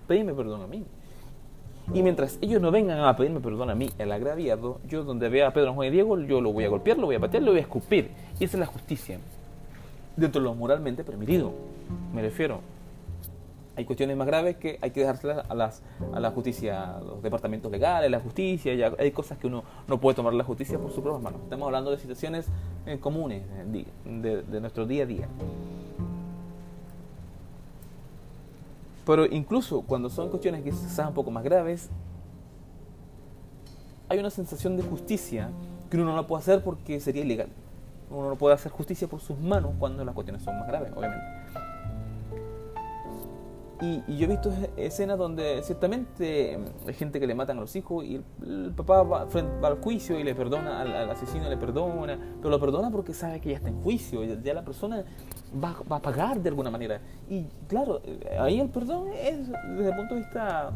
pedirme 0.07 0.35
perdón 0.35 0.63
a 0.63 0.67
mí. 0.67 0.85
Y 1.93 2.03
mientras 2.03 2.39
ellos 2.41 2.63
no 2.63 2.71
vengan 2.71 2.99
a 3.01 3.15
pedirme 3.17 3.41
perdón 3.41 3.71
a 3.71 3.75
mí, 3.75 3.91
el 3.99 4.11
agraviado, 4.11 4.81
yo 4.89 5.05
donde 5.05 5.29
vea 5.29 5.49
a 5.49 5.53
Pedro, 5.53 5.75
Juan 5.75 5.89
y 5.89 5.91
Diego, 5.91 6.19
yo 6.21 6.41
lo 6.41 6.53
voy 6.53 6.65
a 6.65 6.69
golpear, 6.69 6.97
lo 6.97 7.07
voy 7.07 7.17
a 7.17 7.21
patear, 7.21 7.43
lo 7.43 7.51
voy 7.51 7.59
a 7.59 7.63
escupir. 7.63 8.11
Y 8.41 8.45
esa 8.45 8.57
es 8.57 8.61
la 8.61 8.67
justicia. 8.67 9.19
Dentro 10.17 10.41
de 10.41 10.47
lo 10.47 10.55
moralmente 10.55 11.05
permitido. 11.05 11.53
Me 12.15 12.23
refiero 12.23 12.61
hay 13.77 13.85
cuestiones 13.85 14.17
más 14.17 14.27
graves 14.27 14.57
que 14.57 14.79
hay 14.81 14.91
que 14.91 15.01
dejárselas 15.01 15.45
a, 15.49 15.55
las, 15.55 15.83
a 16.13 16.21
la 16.21 16.31
justicia, 16.31 16.97
a 16.97 17.01
los 17.01 17.23
departamentos 17.23 17.71
legales, 17.71 18.11
la 18.11 18.21
justicia, 18.21 18.75
ya 18.75 18.93
hay 18.99 19.11
cosas 19.11 19.39
que 19.39 19.47
uno 19.47 19.65
no 19.89 19.99
puede 19.99 20.15
tomar 20.15 20.35
la 20.35 20.45
justicia 20.45 20.79
por 20.79 20.93
sus 20.93 21.03
propias 21.03 21.23
manos. 21.23 21.41
Estamos 21.43 21.67
hablando 21.67 21.91
de 21.91 21.99
situaciones 21.99 22.47
eh, 22.87 22.99
comunes 23.01 23.43
de, 23.67 24.43
de, 24.43 24.61
nuestro 24.61 24.87
día 24.87 25.03
a 25.03 25.07
día. 25.07 25.29
Pero 29.05 29.27
incluso 29.27 29.83
cuando 29.83 30.09
son 30.09 30.31
cuestiones 30.31 30.63
que 30.63 30.71
quizás 30.71 31.09
un 31.09 31.15
poco 31.15 31.31
más 31.31 31.45
graves, 31.45 31.91
hay 34.09 34.19
una 34.19 34.31
sensación 34.31 34.77
de 34.77 34.83
justicia 34.83 35.51
que 35.91 35.99
uno 35.99 36.15
no 36.15 36.27
puede 36.27 36.43
hacer 36.43 36.63
porque 36.63 37.01
sería 37.01 37.23
ilegal. 37.23 37.49
Uno 38.11 38.31
no 38.31 38.37
puede 38.37 38.55
hacer 38.55 38.71
justicia 38.73 39.09
por 39.09 39.21
sus 39.21 39.39
manos 39.39 39.73
cuando 39.79 40.05
las 40.05 40.15
cuestiones 40.15 40.43
son 40.43 40.59
más 40.59 40.69
graves, 40.69 40.93
obviamente. 40.95 41.44
Y, 43.81 44.17
yo 44.17 44.25
he 44.25 44.29
visto 44.29 44.53
escenas 44.77 45.19
donde 45.19 45.63
ciertamente 45.63 46.59
mm, 46.59 46.89
hay 46.89 46.95
gente 46.95 47.19
que 47.19 47.27
le 47.27 47.35
matan 47.35 47.59
a 47.59 47.61
los 47.61 47.75
hijos 47.75 48.05
y 48.05 48.23
el, 48.43 48.73
papá 48.77 49.03
va, 49.03 49.27
al 49.63 49.81
juicio 49.81 50.19
y 50.19 50.23
le 50.23 50.35
perdona 50.35 50.81
al, 50.81 51.11
asesino, 51.11 51.49
le 51.49 51.57
perdona, 51.57 52.19
pero 52.39 52.51
lo 52.51 52.61
perdona 52.61 52.91
porque 52.91 53.13
sabe 53.13 53.41
que 53.41 53.51
ya 53.51 53.57
está 53.57 53.69
en 53.69 53.83
juicio, 53.83 54.23
ya, 54.25 54.55
la 54.55 54.65
persona 54.65 55.05
va, 55.63 55.77
va, 55.91 55.97
a 55.97 56.03
pagar 56.03 56.41
de 56.41 56.49
alguna 56.49 56.71
manera. 56.71 57.01
Y 57.29 57.45
claro, 57.69 58.01
ahí 58.39 58.61
el 58.61 58.69
perdón 58.69 59.09
es 59.09 59.49
desde 59.49 59.91
el 59.91 59.97
punto 59.97 60.15
de 60.15 60.21
vista 60.21 60.71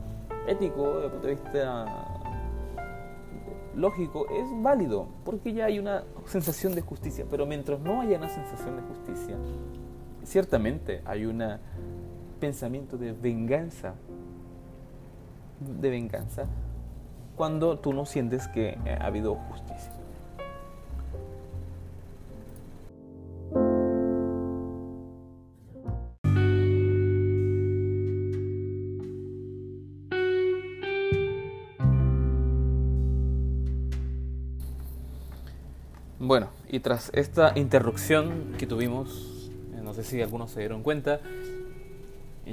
ético, 0.48 0.94
desde 0.94 1.04
el 1.04 1.10
punto 1.12 1.26
de 1.28 1.34
vista 1.34 2.08
lógico, 3.78 4.26
es 4.28 4.46
válido, 4.62 5.06
porque 5.24 5.52
ya 5.52 5.66
hay 5.66 5.78
una 5.78 6.02
sensación 6.26 6.74
de 6.74 6.82
justicia, 6.82 7.24
pero 7.30 7.46
mientras 7.46 7.78
no 7.80 8.00
haya 8.00 8.18
una 8.18 8.28
sensación 8.28 8.76
de 8.76 8.82
justicia, 8.82 9.36
ciertamente 10.24 11.00
hay 11.04 11.26
una 11.26 11.60
pensamiento 12.38 12.96
de 12.96 13.12
venganza, 13.12 13.94
de 15.60 15.90
venganza, 15.90 16.46
cuando 17.36 17.78
tú 17.78 17.92
no 17.92 18.04
sientes 18.04 18.48
que 18.48 18.78
ha 19.00 19.06
habido 19.06 19.34
justicia. 19.34 19.92
Bueno, 36.20 36.48
y 36.68 36.80
tras 36.80 37.10
esta 37.14 37.52
interrupción 37.54 38.52
que 38.58 38.66
tuvimos, 38.66 39.50
eh, 39.74 39.80
no 39.82 39.94
sé 39.94 40.04
si 40.04 40.20
algunos 40.20 40.50
se 40.50 40.60
dieron 40.60 40.82
cuenta, 40.82 41.20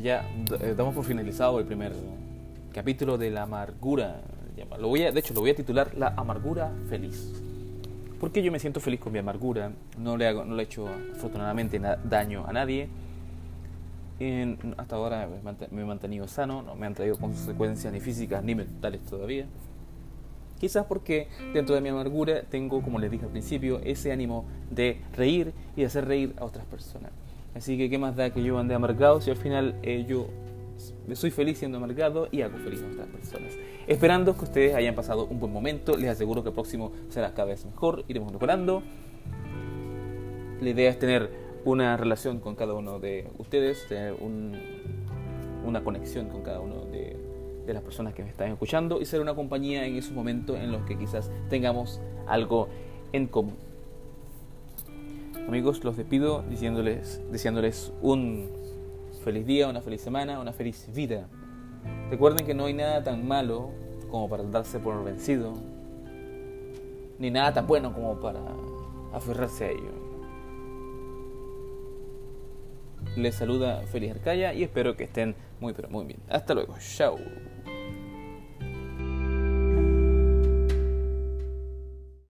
ya 0.01 0.29
eh, 0.62 0.73
damos 0.75 0.95
por 0.95 1.05
finalizado 1.05 1.60
el 1.60 1.65
primer 1.65 1.93
capítulo 2.73 3.17
de 3.17 3.31
la 3.31 3.43
amargura. 3.43 4.21
Lo 4.79 4.88
voy 4.88 5.03
a, 5.03 5.12
de 5.12 5.19
hecho, 5.19 5.34
lo 5.34 5.41
voy 5.41 5.51
a 5.51 5.55
titular 5.55 5.95
La 5.95 6.13
amargura 6.15 6.71
feliz. 6.89 7.41
Porque 8.19 8.41
yo 8.41 8.51
me 8.51 8.60
siento 8.60 8.79
feliz 8.79 8.99
con 8.99 9.13
mi 9.13 9.19
amargura. 9.19 9.71
No 9.97 10.17
le, 10.17 10.27
hago, 10.27 10.45
no 10.45 10.55
le 10.55 10.63
he 10.63 10.65
hecho 10.65 10.88
afortunadamente 11.13 11.79
daño 12.03 12.45
a 12.47 12.53
nadie. 12.53 12.89
hasta 14.77 14.95
ahora 14.95 15.27
me 15.71 15.81
he 15.81 15.86
mantenido 15.86 16.27
sano, 16.27 16.62
no 16.62 16.75
me 16.75 16.86
han 16.86 16.93
traído 16.93 17.17
consecuencias 17.17 17.91
ni 17.91 17.99
físicas 17.99 18.43
ni 18.43 18.55
mentales 18.55 19.01
todavía. 19.01 19.45
Quizás 20.60 20.86
porque 20.86 21.27
dentro 21.53 21.75
de 21.75 21.81
mi 21.81 21.89
amargura 21.89 22.43
tengo, 22.43 22.81
como 22.81 22.97
les 22.97 23.12
dije 23.12 23.25
al 23.25 23.31
principio, 23.31 23.79
ese 23.84 24.13
ánimo 24.13 24.45
de 24.71 25.01
reír 25.13 25.53
y 25.75 25.81
de 25.81 25.88
hacer 25.88 26.05
reír 26.05 26.34
a 26.38 26.45
otras 26.45 26.65
personas. 26.65 27.12
Así 27.55 27.77
que 27.77 27.89
qué 27.89 27.97
más 27.97 28.15
da 28.15 28.29
que 28.31 28.43
yo 28.43 28.59
ande 28.59 28.75
amargado 28.75 29.21
si 29.21 29.31
al 29.31 29.37
final 29.37 29.75
eh, 29.81 30.05
yo 30.07 30.27
soy 31.13 31.31
feliz 31.31 31.57
siendo 31.57 31.77
amargado 31.77 32.27
y 32.31 32.41
hago 32.41 32.57
feliz 32.57 32.83
a 32.83 32.87
otras 32.91 33.07
personas. 33.07 33.57
Esperando 33.87 34.37
que 34.37 34.43
ustedes 34.43 34.75
hayan 34.75 34.93
pasado 34.93 35.25
un 35.25 35.39
buen 35.39 35.53
momento, 35.53 35.95
les 35.95 36.09
aseguro 36.09 36.43
que 36.43 36.49
el 36.49 36.53
próximo 36.53 36.91
será 37.07 37.33
cada 37.33 37.49
vez 37.49 37.65
mejor, 37.65 38.03
iremos 38.07 38.33
mejorando. 38.33 38.83
La 40.59 40.69
idea 40.69 40.89
es 40.89 40.99
tener 40.99 41.29
una 41.63 41.95
relación 41.95 42.39
con 42.39 42.55
cada 42.55 42.73
uno 42.73 42.99
de 42.99 43.27
ustedes, 43.37 43.87
tener 43.87 44.15
una 45.65 45.83
conexión 45.83 46.27
con 46.27 46.41
cada 46.43 46.59
uno 46.59 46.85
de, 46.85 47.15
de 47.65 47.73
las 47.73 47.83
personas 47.83 48.13
que 48.13 48.23
me 48.23 48.29
están 48.29 48.51
escuchando 48.51 48.99
y 48.99 49.05
ser 49.05 49.21
una 49.21 49.33
compañía 49.33 49.85
en 49.85 49.95
esos 49.95 50.11
momentos 50.11 50.57
en 50.59 50.71
los 50.71 50.83
que 50.85 50.97
quizás 50.97 51.31
tengamos 51.49 52.01
algo 52.27 52.67
en 53.13 53.27
común. 53.27 53.55
Amigos, 55.47 55.84
los 55.84 55.95
despido 55.95 56.43
diciéndoles, 56.49 57.21
deseándoles 57.31 57.93
un 58.01 58.49
feliz 59.23 59.45
día, 59.45 59.67
una 59.67 59.81
feliz 59.81 60.01
semana, 60.01 60.39
una 60.39 60.53
feliz 60.53 60.89
vida. 60.93 61.27
Recuerden 62.10 62.47
que 62.47 62.55
no 62.55 62.65
hay 62.65 62.73
nada 62.73 63.03
tan 63.03 63.27
malo 63.27 63.69
como 64.10 64.27
para 64.27 64.43
darse 64.43 64.79
por 64.79 65.03
vencido, 65.03 65.53
ni 67.19 67.29
nada 67.29 67.53
tan 67.53 67.67
bueno 67.67 67.93
como 67.93 68.19
para 68.19 68.41
aferrarse 69.13 69.65
a 69.65 69.69
ello. 69.69 69.91
Les 73.15 73.36
saluda 73.36 73.84
Feliz 73.88 74.12
Arcaya 74.12 74.51
y 74.53 74.63
espero 74.63 74.95
que 74.97 75.03
estén 75.03 75.36
muy 75.60 75.73
pero 75.73 75.89
muy 75.89 76.05
bien. 76.05 76.19
Hasta 76.27 76.55
luego. 76.55 76.75
Chao. 76.79 77.17